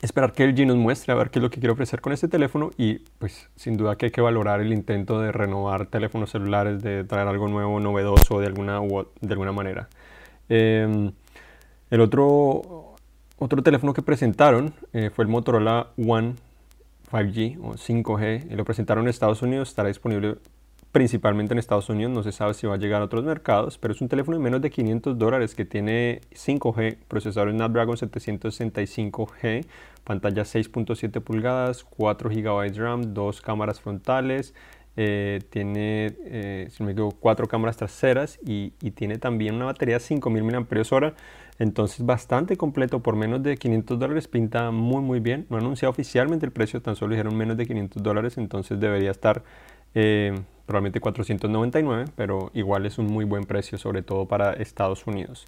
esperar 0.00 0.32
que 0.32 0.46
LG 0.46 0.66
nos 0.66 0.76
muestre 0.76 1.12
a 1.12 1.16
ver 1.16 1.30
qué 1.30 1.38
es 1.38 1.42
lo 1.42 1.50
que 1.50 1.60
quiere 1.60 1.72
ofrecer 1.72 2.00
con 2.00 2.12
este 2.12 2.28
teléfono 2.28 2.70
y 2.76 3.00
pues 3.18 3.48
sin 3.56 3.76
duda 3.76 3.96
que 3.96 4.06
hay 4.06 4.12
que 4.12 4.20
valorar 4.20 4.60
el 4.60 4.72
intento 4.72 5.20
de 5.20 5.32
renovar 5.32 5.86
teléfonos 5.86 6.30
celulares, 6.30 6.82
de 6.82 7.04
traer 7.04 7.26
algo 7.26 7.48
nuevo, 7.48 7.80
novedoso 7.80 8.40
de 8.40 8.46
alguna, 8.46 8.80
de 8.80 9.32
alguna 9.32 9.52
manera. 9.52 9.88
Em, 10.48 11.12
el 11.90 12.00
otro, 12.00 12.94
otro 13.38 13.62
teléfono 13.62 13.92
que 13.92 14.02
presentaron 14.02 14.74
eh, 14.92 15.10
fue 15.14 15.24
el 15.24 15.30
Motorola 15.30 15.88
One 15.96 16.34
5G 17.10 17.58
o 17.60 17.74
5G. 17.74 18.50
Lo 18.50 18.64
presentaron 18.64 19.04
en 19.04 19.10
Estados 19.10 19.42
Unidos, 19.42 19.70
estará 19.70 19.88
disponible 19.88 20.36
principalmente 20.92 21.54
en 21.54 21.58
Estados 21.58 21.88
Unidos, 21.88 22.12
no 22.12 22.22
se 22.22 22.32
sabe 22.32 22.54
si 22.54 22.66
va 22.66 22.74
a 22.74 22.78
llegar 22.78 23.02
a 23.02 23.04
otros 23.04 23.24
mercados, 23.24 23.78
pero 23.78 23.92
es 23.92 24.00
un 24.00 24.08
teléfono 24.08 24.38
de 24.38 24.42
menos 24.42 24.62
de 24.62 24.70
500 24.70 25.18
dólares 25.18 25.54
que 25.54 25.64
tiene 25.64 26.20
5G, 26.32 26.98
procesador 27.08 27.52
Snapdragon 27.52 27.96
765G, 27.96 29.66
pantalla 30.04 30.42
6.7 30.42 31.20
pulgadas, 31.20 31.84
4 31.84 32.30
GB 32.30 32.76
RAM, 32.76 33.14
dos 33.14 33.40
cámaras 33.40 33.80
frontales, 33.80 34.54
eh, 35.00 35.38
tiene, 35.50 36.16
eh, 36.24 36.66
si 36.72 36.82
me 36.82 36.90
equivoco, 36.90 37.16
cuatro 37.20 37.46
cámaras 37.46 37.76
traseras 37.76 38.36
y, 38.44 38.70
tiene 38.96 39.18
también 39.18 39.54
una 39.54 39.66
batería 39.66 39.94
de 39.94 40.00
5000 40.00 40.42
mAh. 40.42 41.14
Entonces, 41.60 42.04
bastante 42.04 42.56
completo 42.56 43.00
por 43.00 43.14
menos 43.14 43.40
de 43.44 43.56
500 43.56 43.96
dólares. 43.96 44.26
Pinta 44.26 44.72
muy, 44.72 45.00
muy 45.00 45.20
bien. 45.20 45.46
No 45.50 45.56
ha 45.56 45.60
anunciado 45.60 45.90
oficialmente 45.90 46.46
el 46.46 46.52
precio, 46.52 46.82
tan 46.82 46.96
solo 46.96 47.12
dijeron 47.12 47.36
menos 47.36 47.56
de 47.56 47.66
500 47.66 48.02
dólares. 48.02 48.38
Entonces, 48.38 48.80
debería 48.80 49.12
estar 49.12 49.44
eh, 49.94 50.34
probablemente 50.68 51.00
499, 51.00 52.10
pero 52.14 52.50
igual 52.52 52.84
es 52.84 52.98
un 52.98 53.06
muy 53.06 53.24
buen 53.24 53.44
precio, 53.44 53.78
sobre 53.78 54.02
todo 54.02 54.26
para 54.26 54.52
Estados 54.52 55.06
Unidos. 55.06 55.46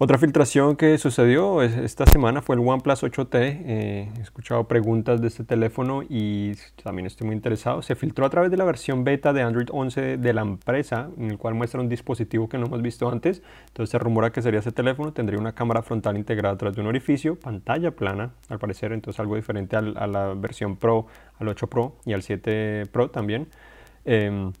Otra 0.00 0.16
filtración 0.16 0.76
que 0.76 0.96
sucedió 0.96 1.60
esta 1.60 2.06
semana 2.06 2.40
fue 2.40 2.54
el 2.54 2.60
OnePlus 2.60 3.02
8T. 3.02 3.34
Eh, 3.34 4.08
he 4.16 4.20
escuchado 4.20 4.68
preguntas 4.68 5.20
de 5.20 5.26
este 5.26 5.42
teléfono 5.42 6.02
y 6.08 6.52
también 6.84 7.06
estoy 7.06 7.26
muy 7.26 7.34
interesado. 7.34 7.82
Se 7.82 7.96
filtró 7.96 8.24
a 8.24 8.30
través 8.30 8.52
de 8.52 8.56
la 8.56 8.64
versión 8.64 9.02
beta 9.02 9.32
de 9.32 9.42
Android 9.42 9.66
11 9.72 10.18
de 10.18 10.32
la 10.32 10.42
empresa, 10.42 11.10
en 11.18 11.32
el 11.32 11.38
cual 11.38 11.54
muestra 11.54 11.80
un 11.80 11.88
dispositivo 11.88 12.48
que 12.48 12.58
no 12.58 12.66
hemos 12.66 12.80
visto 12.80 13.10
antes. 13.10 13.42
Entonces 13.66 13.90
se 13.90 13.98
rumora 13.98 14.30
que 14.30 14.40
sería 14.40 14.60
ese 14.60 14.70
teléfono. 14.70 15.12
Tendría 15.12 15.40
una 15.40 15.52
cámara 15.52 15.82
frontal 15.82 16.16
integrada 16.16 16.56
tras 16.56 16.76
de 16.76 16.80
un 16.80 16.86
orificio, 16.86 17.34
pantalla 17.34 17.90
plana, 17.90 18.34
al 18.50 18.60
parecer, 18.60 18.92
entonces 18.92 19.18
algo 19.18 19.34
diferente 19.34 19.74
a 19.74 19.80
la 19.82 20.34
versión 20.34 20.76
Pro, 20.76 21.08
al 21.40 21.48
8 21.48 21.66
Pro 21.66 21.96
y 22.04 22.12
al 22.12 22.22
7 22.22 22.86
Pro 22.92 23.10
también. 23.10 23.48
Em, 24.10 24.52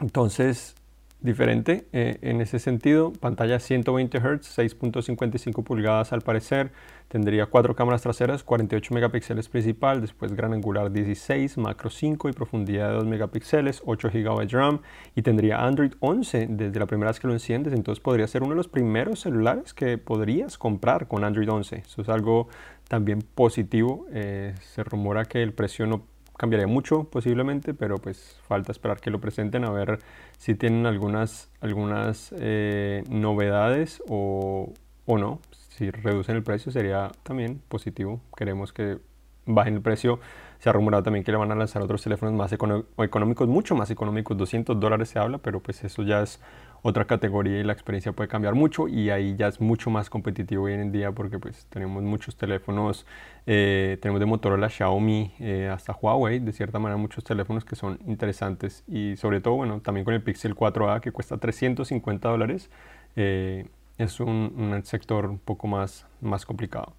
entonces, 0.00 0.76
diferente 1.24 1.88
eh, 1.92 2.18
en 2.20 2.40
ese 2.40 2.60
sentido. 2.60 3.12
Pantalla 3.12 3.58
120 3.58 4.18
Hz, 4.18 4.56
6.55 4.56 5.64
pulgadas 5.64 6.12
al 6.12 6.20
parecer. 6.20 6.70
Tendría 7.08 7.46
cuatro 7.46 7.74
cámaras 7.74 8.02
traseras, 8.02 8.44
48 8.44 8.94
megapíxeles 8.94 9.48
principal, 9.48 10.00
después 10.00 10.32
gran 10.32 10.52
angular 10.52 10.92
16, 10.92 11.58
macro 11.58 11.90
5 11.90 12.28
y 12.28 12.32
profundidad 12.32 12.88
de 12.88 12.94
2 12.94 13.06
megapíxeles, 13.06 13.82
8 13.84 14.10
GB 14.12 14.48
RAM 14.50 14.80
y 15.16 15.22
tendría 15.22 15.64
Android 15.64 15.92
11 16.00 16.46
desde 16.50 16.78
la 16.78 16.86
primera 16.86 17.10
vez 17.10 17.18
que 17.18 17.26
lo 17.26 17.32
enciendes. 17.32 17.72
Entonces 17.72 18.00
podría 18.00 18.28
ser 18.28 18.42
uno 18.42 18.50
de 18.50 18.56
los 18.56 18.68
primeros 18.68 19.20
celulares 19.20 19.74
que 19.74 19.98
podrías 19.98 20.56
comprar 20.56 21.08
con 21.08 21.24
Android 21.24 21.50
11. 21.50 21.76
Eso 21.78 22.02
es 22.02 22.08
algo 22.08 22.48
también 22.86 23.20
positivo. 23.34 24.06
Eh, 24.12 24.54
se 24.60 24.84
rumora 24.84 25.24
que 25.24 25.42
el 25.42 25.52
precio 25.52 25.86
no 25.86 26.13
cambiaría 26.36 26.66
mucho 26.66 27.04
posiblemente, 27.04 27.74
pero 27.74 27.96
pues 27.98 28.38
falta 28.46 28.72
esperar 28.72 29.00
que 29.00 29.10
lo 29.10 29.20
presenten 29.20 29.64
a 29.64 29.70
ver 29.70 29.98
si 30.38 30.54
tienen 30.54 30.86
algunas, 30.86 31.50
algunas 31.60 32.34
eh, 32.38 33.04
novedades 33.08 34.02
o, 34.08 34.72
o, 35.06 35.18
no. 35.18 35.40
Si 35.70 35.90
reducen 35.90 36.36
el 36.36 36.42
precio 36.42 36.70
sería 36.70 37.10
también 37.22 37.60
positivo. 37.68 38.20
Queremos 38.36 38.72
que 38.72 38.98
bajen 39.46 39.74
el 39.74 39.82
precio. 39.82 40.20
Se 40.58 40.68
ha 40.70 40.72
rumorado 40.72 41.02
también 41.02 41.24
que 41.24 41.32
le 41.32 41.38
van 41.38 41.52
a 41.52 41.54
lanzar 41.54 41.82
otros 41.82 42.02
teléfonos 42.02 42.34
más 42.34 42.52
económicos, 42.52 43.48
mucho 43.48 43.74
más 43.74 43.90
económicos, 43.90 44.36
200 44.36 44.78
dólares 44.80 45.10
se 45.10 45.18
habla, 45.18 45.38
pero 45.38 45.60
pues 45.60 45.84
eso 45.84 46.02
ya 46.02 46.22
es 46.22 46.40
otra 46.86 47.06
categoría 47.06 47.60
y 47.60 47.64
la 47.64 47.72
experiencia 47.72 48.12
puede 48.12 48.28
cambiar 48.28 48.54
mucho 48.54 48.88
y 48.88 49.08
ahí 49.08 49.36
ya 49.36 49.48
es 49.48 49.58
mucho 49.58 49.88
más 49.88 50.10
competitivo 50.10 50.64
hoy 50.64 50.74
en 50.74 50.92
día 50.92 51.12
porque 51.12 51.38
pues 51.38 51.64
tenemos 51.70 52.02
muchos 52.02 52.36
teléfonos, 52.36 53.06
eh, 53.46 53.96
tenemos 54.02 54.20
de 54.20 54.26
Motorola, 54.26 54.68
Xiaomi 54.68 55.32
eh, 55.40 55.70
hasta 55.72 55.94
Huawei, 55.94 56.40
de 56.40 56.52
cierta 56.52 56.78
manera 56.78 56.98
muchos 56.98 57.24
teléfonos 57.24 57.64
que 57.64 57.74
son 57.74 57.98
interesantes 58.06 58.84
y 58.86 59.16
sobre 59.16 59.40
todo 59.40 59.54
bueno 59.54 59.80
también 59.80 60.04
con 60.04 60.12
el 60.12 60.22
Pixel 60.22 60.54
4a 60.54 61.00
que 61.00 61.10
cuesta 61.10 61.38
350 61.38 62.28
dólares 62.28 62.68
eh, 63.16 63.66
es 63.96 64.20
un, 64.20 64.52
un, 64.54 64.84
sector 64.84 65.24
un 65.24 65.38
poco 65.38 65.66
más, 65.66 66.06
más 66.20 66.44
complicado. 66.44 66.92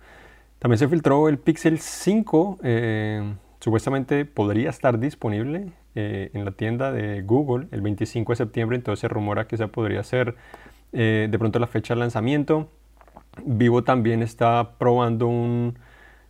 También 0.58 0.80
se 0.80 0.88
filtró 0.88 1.30
el 1.30 1.38
Pixel 1.38 1.78
5 1.78 2.58
supuestamente 3.60 4.26
podría 4.26 4.70
estar 4.70 5.00
disponible 5.00 5.72
eh, 5.96 6.30
en 6.34 6.46
la 6.46 6.52
tienda 6.52 6.92
de 6.92 7.22
Google 7.22 7.68
el 7.72 7.82
25 7.82 8.34
de 8.34 8.38
septiembre, 8.38 8.78
entonces 8.78 9.02
se 9.02 9.08
rumora 9.08 9.48
que 9.48 9.56
esa 9.56 9.68
podría 9.68 10.04
ser 10.04 10.36
de 10.92 11.36
pronto 11.38 11.60
la 11.60 11.68
fecha 11.68 11.94
de 11.94 12.00
lanzamiento. 12.00 12.70
Vivo 13.46 13.84
también 13.84 14.22
está 14.22 14.78
probando 14.78 15.28
un, 15.28 15.78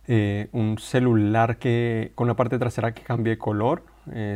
un 0.08 0.78
celular 0.80 1.58
que 1.58 2.10
con 2.16 2.26
la 2.26 2.34
parte 2.34 2.58
trasera 2.58 2.92
que 2.92 3.02
cambie 3.02 3.38
color. 3.38 3.84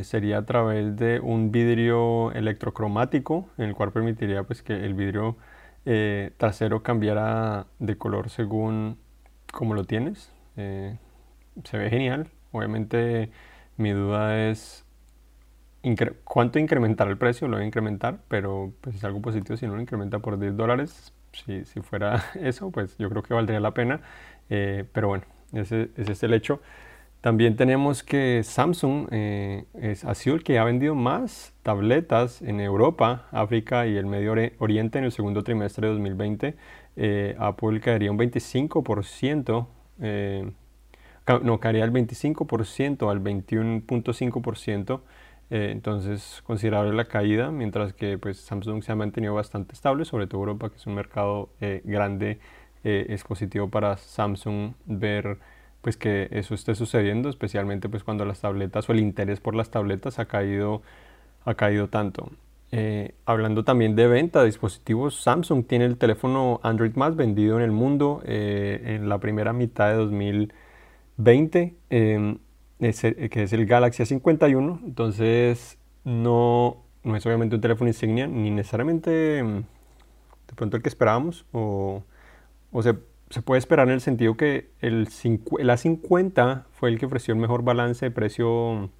sería 0.02 0.38
a 0.38 0.46
través 0.46 0.94
de 0.94 1.18
un 1.18 1.50
vidrio 1.50 2.30
electrocromático, 2.30 3.48
en 3.58 3.70
el 3.70 3.74
cual 3.74 3.90
permitiría 3.90 4.44
pues, 4.44 4.62
que 4.62 4.72
el 4.72 4.94
vidrio 4.94 5.36
trasero 6.36 6.84
cambiara 6.84 7.66
de 7.80 7.98
color 7.98 8.30
según 8.30 8.98
como 9.52 9.74
lo 9.74 9.82
tienes. 9.82 10.32
se 10.54 11.76
ve 11.76 11.90
genial. 11.90 12.28
Obviamente 12.52 13.30
mi 13.76 13.90
duda 13.90 14.48
es 14.48 14.84
cuánto 16.24 16.58
incrementar 16.58 17.08
el 17.08 17.16
precio, 17.16 17.48
lo 17.48 17.56
voy 17.56 17.64
a 17.64 17.66
incrementar, 17.66 18.20
pero 18.28 18.72
pues 18.80 18.96
es 18.96 19.04
algo 19.04 19.20
positivo 19.22 19.56
si 19.56 19.66
no 19.66 19.74
lo 19.74 19.80
incrementa 19.80 20.18
por 20.18 20.38
10 20.38 20.56
dólares. 20.56 21.12
Si, 21.32 21.64
si 21.64 21.80
fuera 21.80 22.24
eso, 22.40 22.70
pues 22.70 22.96
yo 22.98 23.08
creo 23.08 23.22
que 23.22 23.34
valdría 23.34 23.60
la 23.60 23.72
pena. 23.72 24.00
Eh, 24.50 24.84
pero 24.92 25.08
bueno, 25.08 25.24
ese, 25.52 25.90
ese, 25.96 26.12
es 26.12 26.22
el 26.22 26.34
hecho. 26.34 26.60
También 27.20 27.56
tenemos 27.56 28.02
que 28.02 28.42
Samsung 28.42 29.08
eh, 29.10 29.64
es, 29.74 30.04
sido 30.14 30.36
el 30.36 30.42
que 30.42 30.58
ha 30.58 30.64
vendido 30.64 30.94
más 30.94 31.54
tabletas 31.62 32.40
en 32.42 32.60
Europa, 32.60 33.28
África 33.30 33.86
y 33.86 33.96
el 33.96 34.06
Medio 34.06 34.34
Oriente 34.58 34.98
en 34.98 35.04
el 35.04 35.12
segundo 35.12 35.44
trimestre 35.44 35.86
de 35.86 35.92
2020. 35.92 36.56
Eh, 36.96 37.36
Apple 37.38 37.80
caería 37.80 38.10
un 38.10 38.18
25%, 38.18 39.66
no, 41.42 41.60
caería 41.60 41.84
el 41.84 41.92
25% 41.92 43.10
al 43.10 43.22
21.5%. 43.22 45.00
Eh, 45.50 45.70
entonces, 45.72 46.42
considerable 46.46 46.92
la 46.92 47.06
caída, 47.06 47.50
mientras 47.50 47.92
que 47.92 48.18
pues, 48.18 48.38
Samsung 48.38 48.82
se 48.84 48.92
ha 48.92 48.94
mantenido 48.96 49.34
bastante 49.34 49.74
estable, 49.74 50.04
sobre 50.04 50.26
todo 50.28 50.40
Europa, 50.40 50.70
que 50.70 50.76
es 50.76 50.86
un 50.86 50.94
mercado 50.94 51.50
eh, 51.60 51.82
grande. 51.84 52.38
Eh, 52.84 53.06
es 53.10 53.24
positivo 53.24 53.68
para 53.68 53.96
Samsung 53.96 54.72
ver 54.86 55.38
pues, 55.82 55.96
que 55.96 56.28
eso 56.30 56.54
esté 56.54 56.74
sucediendo, 56.74 57.28
especialmente 57.28 57.88
pues, 57.88 58.04
cuando 58.04 58.24
las 58.24 58.40
tabletas 58.40 58.88
o 58.88 58.92
el 58.92 59.00
interés 59.00 59.40
por 59.40 59.54
las 59.56 59.70
tabletas 59.70 60.18
ha 60.18 60.26
caído, 60.26 60.82
ha 61.44 61.54
caído 61.54 61.88
tanto. 61.88 62.30
hablando 63.26 63.64
también 63.64 63.96
de 63.96 64.06
venta 64.06 64.40
de 64.40 64.46
dispositivos, 64.46 65.20
Samsung 65.22 65.66
tiene 65.66 65.86
el 65.86 65.96
teléfono 65.96 66.60
Android 66.62 66.94
más 66.94 67.16
vendido 67.16 67.56
en 67.58 67.64
el 67.64 67.72
mundo 67.72 68.22
en 68.24 69.08
la 69.08 69.18
primera 69.18 69.52
mitad 69.52 69.88
de 69.88 69.94
2020 69.96 70.69
que 73.30 73.42
es 73.42 73.52
el 73.52 73.66
Galaxy 73.66 74.02
A51, 74.02 74.80
entonces 74.84 75.78
no, 76.04 76.82
no 77.02 77.16
es 77.16 77.26
obviamente 77.26 77.54
un 77.54 77.60
teléfono 77.60 77.88
insignia, 77.88 78.26
ni 78.26 78.50
necesariamente 78.50 79.42
mm, 79.42 79.56
de 79.56 80.54
pronto 80.56 80.76
el 80.76 80.82
que 80.82 80.88
esperábamos, 80.88 81.46
o, 81.52 82.02
o 82.72 82.82
se, 82.82 82.94
se, 83.30 83.42
puede 83.42 83.58
esperar 83.58 83.88
en 83.88 83.94
el 83.94 84.00
sentido 84.00 84.36
que 84.36 84.70
el, 84.80 85.08
el, 85.22 85.70
A50 85.70 86.64
fue 86.72 86.90
el 86.90 86.98
que 86.98 87.06
ofreció 87.06 87.34
el 87.34 87.40
mejor 87.40 87.62
balance 87.62 88.06
de 88.06 88.10
precio, 88.10 88.90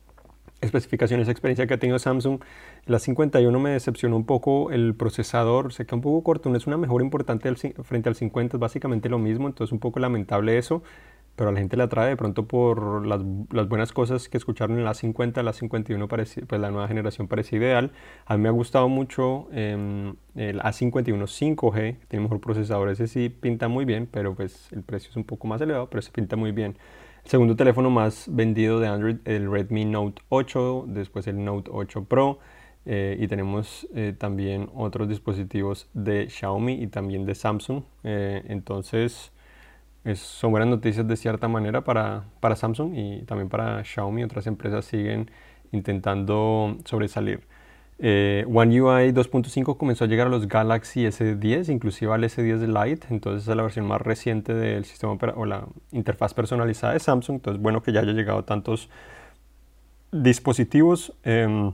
especificaciones, 0.61 1.29
experiencia 1.29 1.67
que 1.67 1.75
ha 1.75 1.79
tenido 1.79 1.99
Samsung. 1.99 2.41
El 2.87 2.95
A51 2.95 3.59
me 3.59 3.71
decepcionó 3.71 4.17
un 4.17 4.27
poco 4.27 4.71
el 4.71 4.95
procesador, 4.95 5.73
se 5.73 5.87
queda 5.87 5.97
un 5.97 6.03
poco 6.03 6.23
corto, 6.23 6.51
no 6.51 6.57
es 6.57 6.67
una 6.67 6.77
mejora 6.77 7.03
importante 7.03 7.53
frente 7.83 8.09
al 8.09 8.15
50, 8.15 8.57
es 8.57 8.61
básicamente 8.61 9.09
lo 9.09 9.19
mismo, 9.19 9.49
entonces 9.49 9.73
un 9.73 9.81
poco 9.81 10.01
lamentable 10.01 10.59
eso 10.59 10.83
pero 11.41 11.49
a 11.49 11.53
la 11.55 11.59
gente 11.59 11.75
le 11.79 11.85
atrae 11.85 12.11
de 12.11 12.17
pronto 12.19 12.47
por 12.47 13.07
las, 13.07 13.23
las 13.51 13.67
buenas 13.67 13.95
cosas 13.95 14.29
que 14.29 14.37
escucharon 14.37 14.77
en 14.77 14.85
la 14.85 14.93
50, 14.93 15.43
la 15.43 15.55
51, 15.55 16.07
parece, 16.07 16.45
pues 16.45 16.61
la 16.61 16.71
nueva 16.71 16.87
generación 16.87 17.29
parece 17.29 17.57
ideal. 17.57 17.93
A 18.27 18.37
mí 18.37 18.43
me 18.43 18.51
ha 18.51 18.53
gustado 18.53 18.91
mucho 18.91 19.49
em, 19.51 20.17
el 20.35 20.61
A51 20.61 21.57
5G, 21.57 21.97
tiene 22.09 22.25
mejor 22.25 22.43
procesador, 22.43 22.91
ese 22.91 23.07
sí 23.07 23.31
pinta 23.31 23.69
muy 23.69 23.87
bien, 23.87 24.07
pero 24.07 24.35
pues 24.35 24.71
el 24.73 24.83
precio 24.83 25.09
es 25.09 25.17
un 25.17 25.25
poco 25.25 25.49
más 25.49 25.63
elevado, 25.63 25.89
pero 25.89 26.03
se 26.03 26.11
pinta 26.11 26.37
muy 26.37 26.53
bien. 26.53 26.77
El 27.25 27.31
segundo 27.31 27.57
teléfono 27.57 27.89
más 27.89 28.27
vendido 28.29 28.79
de 28.79 28.89
Android, 28.89 29.17
el 29.25 29.51
Redmi 29.51 29.87
Note 29.87 30.21
8, 30.29 30.85
después 30.89 31.27
el 31.27 31.43
Note 31.43 31.71
8 31.73 32.05
Pro. 32.05 32.39
Eh, 32.85 33.17
y 33.19 33.29
tenemos 33.29 33.89
eh, 33.95 34.15
también 34.19 34.69
otros 34.75 35.09
dispositivos 35.09 35.89
de 35.95 36.29
Xiaomi 36.29 36.83
y 36.83 36.89
también 36.89 37.25
de 37.25 37.35
Samsung. 37.35 37.83
Eh, 38.05 38.43
entonces, 38.49 39.33
son 40.15 40.51
buenas 40.51 40.69
noticias 40.69 41.07
de 41.07 41.17
cierta 41.17 41.49
manera 41.49 41.83
para, 41.83 42.25
para 42.41 42.57
Samsung 42.57 42.95
y 42.97 43.23
también 43.23 43.49
para 43.49 43.85
Xiaomi. 43.85 44.25
Otras 44.25 44.47
empresas 44.47 44.85
siguen 44.85 45.31
intentando 45.73 46.77
sobresalir. 46.85 47.43
Eh, 48.03 48.47
One 48.49 48.81
UI 48.81 49.13
2.5 49.13 49.77
comenzó 49.77 50.05
a 50.05 50.07
llegar 50.07 50.27
a 50.27 50.31
los 50.31 50.49
Galaxy 50.49 51.05
S10, 51.05 51.71
inclusive 51.71 52.15
al 52.15 52.25
S10 52.25 52.67
Lite, 52.67 53.09
entonces 53.11 53.47
es 53.47 53.55
la 53.55 53.63
versión 53.63 53.87
más 53.87 54.01
reciente 54.01 54.55
del 54.55 54.87
sistema 54.87 55.19
o 55.37 55.45
la 55.45 55.67
interfaz 55.93 56.33
personalizada 56.33 56.95
de 56.95 57.01
Samsung, 57.01 57.37
entonces 57.37 57.63
bueno 57.63 57.83
que 57.83 57.93
ya 57.93 58.01
haya 58.01 58.13
llegado 58.13 58.43
tantos 58.45 58.89
dispositivos. 60.13 61.13
Em, 61.25 61.73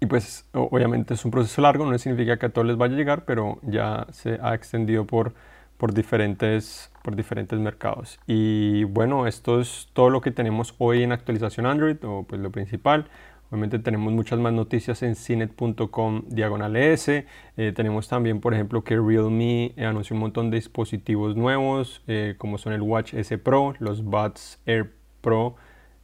y 0.00 0.06
pues 0.06 0.46
obviamente 0.52 1.14
es 1.14 1.24
un 1.24 1.30
proceso 1.30 1.62
largo, 1.62 1.90
no 1.90 1.98
significa 1.98 2.38
que 2.38 2.46
a 2.46 2.48
todos 2.50 2.66
les 2.66 2.76
vaya 2.76 2.94
a 2.94 2.98
llegar, 2.98 3.24
pero 3.24 3.58
ya 3.62 4.06
se 4.12 4.38
ha 4.42 4.54
extendido 4.54 5.06
por 5.06 5.32
por 5.80 5.94
diferentes, 5.94 6.92
por 7.02 7.16
diferentes 7.16 7.58
mercados. 7.58 8.20
Y 8.26 8.84
bueno, 8.84 9.26
esto 9.26 9.60
es 9.60 9.88
todo 9.94 10.10
lo 10.10 10.20
que 10.20 10.30
tenemos 10.30 10.74
hoy 10.76 11.02
en 11.02 11.12
actualización 11.12 11.64
Android, 11.64 11.96
o 12.04 12.24
pues 12.24 12.38
lo 12.38 12.50
principal. 12.50 13.06
Obviamente 13.48 13.78
tenemos 13.78 14.12
muchas 14.12 14.38
más 14.38 14.52
noticias 14.52 15.02
en 15.02 15.16
cinet.com 15.16 16.24
diagonal 16.28 16.76
S. 16.76 17.26
Eh, 17.56 17.72
tenemos 17.74 18.08
también, 18.08 18.40
por 18.40 18.52
ejemplo, 18.52 18.84
que 18.84 18.94
Realme 18.94 19.72
anunció 19.78 20.14
un 20.14 20.20
montón 20.20 20.50
de 20.50 20.58
dispositivos 20.58 21.34
nuevos, 21.34 22.02
eh, 22.06 22.34
como 22.36 22.58
son 22.58 22.74
el 22.74 22.82
Watch 22.82 23.14
S 23.14 23.38
Pro, 23.38 23.74
los 23.78 24.04
Buds 24.04 24.60
Air 24.66 24.92
Pro 25.22 25.56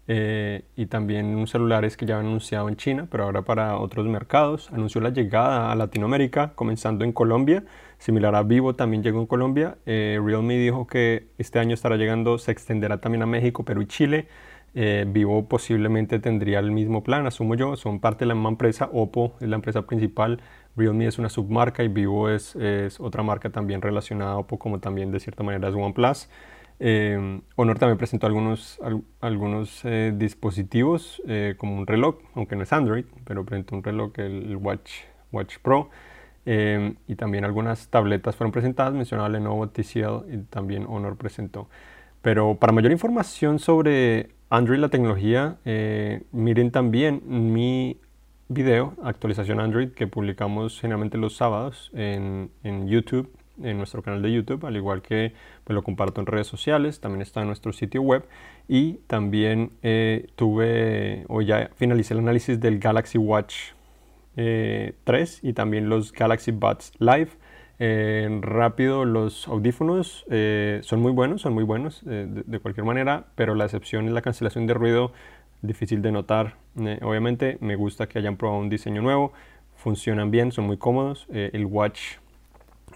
eh, 0.08 0.62
y 0.74 0.86
también 0.86 1.26
unos 1.26 1.50
celulares 1.50 1.98
que 1.98 2.06
ya 2.06 2.18
han 2.18 2.26
anunciado 2.26 2.68
en 2.70 2.76
China, 2.76 3.08
pero 3.10 3.24
ahora 3.24 3.42
para 3.42 3.76
otros 3.76 4.06
mercados. 4.06 4.70
Anunció 4.72 5.02
la 5.02 5.10
llegada 5.10 5.70
a 5.70 5.74
Latinoamérica, 5.74 6.54
comenzando 6.54 7.04
en 7.04 7.12
Colombia, 7.12 7.62
similar 7.98 8.34
a 8.34 8.42
Vivo 8.42 8.74
también 8.74 9.02
llegó 9.02 9.20
en 9.20 9.26
Colombia. 9.26 9.78
Eh, 9.86 10.20
Realme 10.24 10.56
dijo 10.58 10.86
que 10.86 11.28
este 11.38 11.58
año 11.58 11.74
estará 11.74 11.96
llegando, 11.96 12.38
se 12.38 12.52
extenderá 12.52 13.00
también 13.00 13.22
a 13.22 13.26
México, 13.26 13.64
Perú 13.64 13.82
y 13.82 13.86
Chile. 13.86 14.28
Eh, 14.74 15.06
Vivo 15.08 15.48
posiblemente 15.48 16.18
tendría 16.18 16.58
el 16.58 16.70
mismo 16.70 17.02
plan, 17.02 17.26
asumo 17.26 17.54
yo, 17.54 17.76
son 17.76 17.98
parte 17.98 18.20
de 18.20 18.26
la 18.26 18.34
misma 18.34 18.50
empresa, 18.50 18.90
Oppo 18.92 19.34
es 19.40 19.48
la 19.48 19.56
empresa 19.56 19.86
principal, 19.86 20.42
Realme 20.76 21.06
es 21.06 21.18
una 21.18 21.30
submarca 21.30 21.82
y 21.82 21.88
Vivo 21.88 22.28
es, 22.28 22.54
es 22.56 23.00
otra 23.00 23.22
marca 23.22 23.48
también 23.48 23.80
relacionada 23.80 24.32
a 24.32 24.36
Oppo, 24.36 24.58
como 24.58 24.78
también 24.78 25.10
de 25.10 25.20
cierta 25.20 25.42
manera 25.42 25.68
es 25.68 25.74
OnePlus. 25.74 26.28
Eh, 26.78 27.40
Honor 27.56 27.78
también 27.78 27.96
presentó 27.96 28.26
algunos, 28.26 28.78
algunos 29.20 29.80
eh, 29.84 30.12
dispositivos 30.14 31.22
eh, 31.26 31.54
como 31.56 31.76
un 31.76 31.86
reloj, 31.86 32.16
aunque 32.34 32.54
no 32.54 32.64
es 32.64 32.72
Android, 32.72 33.06
pero 33.24 33.44
presentó 33.44 33.76
un 33.76 33.82
reloj, 33.82 34.12
el 34.16 34.56
Watch, 34.56 34.92
Watch 35.32 35.56
Pro. 35.62 35.90
Y 36.46 37.14
también 37.16 37.44
algunas 37.44 37.88
tabletas 37.88 38.36
fueron 38.36 38.52
presentadas, 38.52 38.94
mencionaba 38.94 39.28
Lenovo 39.28 39.68
TCL 39.68 40.32
y 40.32 40.38
también 40.48 40.86
Honor 40.88 41.16
presentó. 41.16 41.68
Pero 42.22 42.54
para 42.56 42.72
mayor 42.72 42.92
información 42.92 43.58
sobre 43.58 44.30
Android, 44.48 44.78
la 44.78 44.88
tecnología, 44.88 45.58
miren 46.32 46.70
también 46.70 47.22
mi 47.26 47.98
video, 48.48 48.94
actualización 49.02 49.60
Android, 49.60 49.90
que 49.90 50.06
publicamos 50.06 50.80
generalmente 50.80 51.18
los 51.18 51.36
sábados 51.36 51.90
en, 51.94 52.50
en 52.62 52.86
YouTube 52.86 53.28
en 53.62 53.78
nuestro 53.78 54.02
canal 54.02 54.22
de 54.22 54.32
YouTube, 54.32 54.64
al 54.66 54.76
igual 54.76 55.02
que 55.02 55.32
pues, 55.64 55.74
lo 55.74 55.82
comparto 55.82 56.20
en 56.20 56.26
redes 56.26 56.46
sociales, 56.46 57.00
también 57.00 57.22
está 57.22 57.40
en 57.40 57.46
nuestro 57.46 57.72
sitio 57.72 58.02
web 58.02 58.24
y 58.68 58.94
también 59.06 59.72
eh, 59.82 60.28
tuve 60.36 61.24
o 61.28 61.42
ya 61.42 61.70
finalicé 61.76 62.14
el 62.14 62.20
análisis 62.20 62.60
del 62.60 62.78
Galaxy 62.78 63.18
Watch 63.18 63.72
3 64.36 64.36
eh, 64.36 65.38
y 65.42 65.52
también 65.52 65.88
los 65.88 66.12
Galaxy 66.12 66.52
Buds 66.52 66.92
Live. 66.98 67.30
Eh, 67.78 68.38
rápido, 68.40 69.04
los 69.04 69.48
audífonos 69.48 70.24
son 70.82 71.00
muy 71.00 71.12
buenos, 71.12 71.42
son 71.42 71.52
muy 71.52 71.64
buenos 71.64 72.02
de, 72.04 72.58
cualquier 72.60 72.86
manera, 72.86 73.26
pero 73.34 73.54
la 73.54 73.64
excepción 73.64 74.06
es 74.06 74.12
la 74.12 74.22
cancelación 74.22 74.66
de 74.66 74.74
ruido, 74.74 75.12
difícil 75.62 76.00
de 76.00 76.12
notar. 76.12 76.54
obviamente 77.02 77.58
me 77.60 77.76
gusta 77.76 78.06
que 78.06 78.18
hayan 78.18 78.36
probado 78.36 78.60
un 78.60 78.70
diseño 78.70 79.02
nuevo, 79.02 79.32
funcionan 79.74 80.30
bien, 80.30 80.52
son 80.52 80.66
muy 80.66 80.78
cómodos. 80.78 81.26
el 81.30 81.66
Watch 81.66 82.16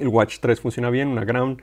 el 0.01 0.09
Watch 0.09 0.39
3 0.41 0.61
funciona 0.61 0.91
bien, 0.91 1.09
una 1.09 1.25
Ground 1.25 1.61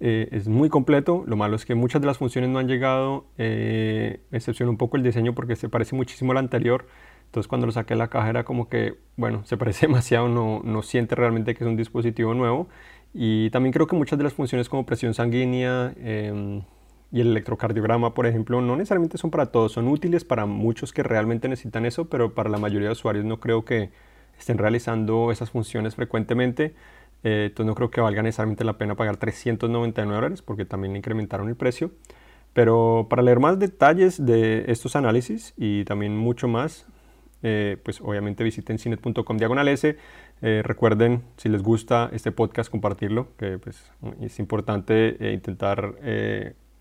eh, 0.00 0.28
es 0.32 0.48
muy 0.48 0.68
completo. 0.68 1.24
Lo 1.26 1.36
malo 1.36 1.56
es 1.56 1.64
que 1.64 1.74
muchas 1.74 2.00
de 2.00 2.06
las 2.06 2.18
funciones 2.18 2.50
no 2.50 2.58
han 2.58 2.66
llegado, 2.66 3.26
eh, 3.38 4.20
excepción 4.32 4.68
un 4.68 4.76
poco 4.76 4.96
el 4.96 5.02
diseño 5.02 5.34
porque 5.34 5.54
se 5.56 5.68
parece 5.68 5.94
muchísimo 5.94 6.32
al 6.32 6.38
anterior. 6.38 6.86
Entonces 7.34 7.48
cuando 7.48 7.66
lo 7.66 7.72
saqué 7.72 7.94
de 7.94 7.98
la 7.98 8.06
caja 8.06 8.30
era 8.30 8.44
como 8.44 8.68
que, 8.68 8.94
bueno, 9.16 9.42
se 9.44 9.56
parece 9.56 9.86
demasiado, 9.88 10.28
no, 10.28 10.60
no 10.62 10.82
siente 10.82 11.16
realmente 11.16 11.56
que 11.56 11.64
es 11.64 11.68
un 11.68 11.76
dispositivo 11.76 12.32
nuevo. 12.32 12.68
Y 13.12 13.50
también 13.50 13.72
creo 13.72 13.88
que 13.88 13.96
muchas 13.96 14.16
de 14.18 14.22
las 14.22 14.34
funciones 14.34 14.68
como 14.68 14.86
presión 14.86 15.14
sanguínea 15.14 15.92
em, 15.96 16.62
y 17.10 17.20
el 17.20 17.32
electrocardiograma, 17.32 18.14
por 18.14 18.28
ejemplo, 18.28 18.60
no 18.60 18.76
necesariamente 18.76 19.18
son 19.18 19.32
para 19.32 19.46
todos, 19.46 19.72
son 19.72 19.88
útiles 19.88 20.24
para 20.24 20.46
muchos 20.46 20.92
que 20.92 21.02
realmente 21.02 21.48
necesitan 21.48 21.86
eso, 21.86 22.08
pero 22.08 22.34
para 22.34 22.48
la 22.50 22.58
mayoría 22.58 22.86
de 22.86 22.92
usuarios 22.92 23.24
no 23.24 23.40
creo 23.40 23.64
que 23.64 23.90
estén 24.38 24.56
realizando 24.56 25.32
esas 25.32 25.50
funciones 25.50 25.96
frecuentemente. 25.96 26.76
Eh, 27.24 27.46
entonces 27.48 27.66
no 27.66 27.74
creo 27.74 27.90
que 27.90 28.00
valga 28.00 28.22
necesariamente 28.22 28.62
la 28.62 28.78
pena 28.78 28.94
pagar 28.94 29.16
399 29.16 30.14
dólares 30.14 30.40
porque 30.40 30.64
también 30.64 30.94
incrementaron 30.94 31.48
el 31.48 31.56
precio. 31.56 31.90
Pero 32.52 33.08
para 33.10 33.22
leer 33.22 33.40
más 33.40 33.58
detalles 33.58 34.24
de 34.24 34.66
estos 34.68 34.94
análisis 34.94 35.52
y 35.56 35.84
también 35.84 36.16
mucho 36.16 36.46
más, 36.46 36.86
eh, 37.44 37.76
pues 37.84 38.00
obviamente 38.00 38.42
visiten 38.42 38.78
cinet.com 38.78 39.36
diagonal 39.36 39.68
S. 39.68 39.96
Eh, 40.42 40.62
recuerden, 40.64 41.22
si 41.36 41.48
les 41.48 41.62
gusta 41.62 42.10
este 42.12 42.32
podcast, 42.32 42.70
compartirlo, 42.70 43.28
que 43.38 43.58
pues, 43.58 43.92
es 44.20 44.40
importante 44.40 45.16
intentar 45.32 45.94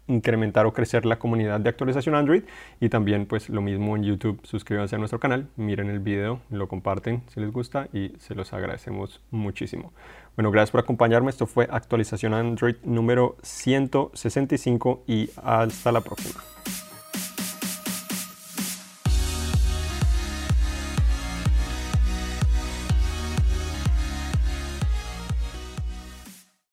incrementar 0.08 0.65
o 0.65 0.73
crecer 0.73 1.06
la 1.06 1.17
comunidad 1.17 1.60
de 1.60 1.69
actualización 1.69 2.15
Android 2.15 2.43
y 2.80 2.89
también 2.89 3.26
pues 3.26 3.49
lo 3.49 3.62
mismo 3.62 3.95
en 3.95 4.04
YouTube, 4.04 4.39
suscríbanse 4.43 4.95
a 4.95 4.99
nuestro 4.99 5.19
canal, 5.19 5.47
miren 5.56 5.89
el 5.89 5.99
video, 5.99 6.41
lo 6.49 6.67
comparten 6.67 7.23
si 7.28 7.39
les 7.39 7.52
gusta 7.52 7.88
y 7.93 8.13
se 8.19 8.36
los 8.36 8.54
agradecemos 8.54 9.21
muchísimo. 9.32 9.93
Bueno, 10.36 10.52
gracias 10.52 10.71
por 10.71 10.82
acompañarme, 10.82 11.30
esto 11.30 11.45
fue 11.45 11.67
actualización 11.71 12.34
Android 12.34 12.76
número 12.84 13.38
165 13.43 15.04
y 15.08 15.30
hasta 15.41 15.91
la 15.91 16.02
próxima. 16.02 16.41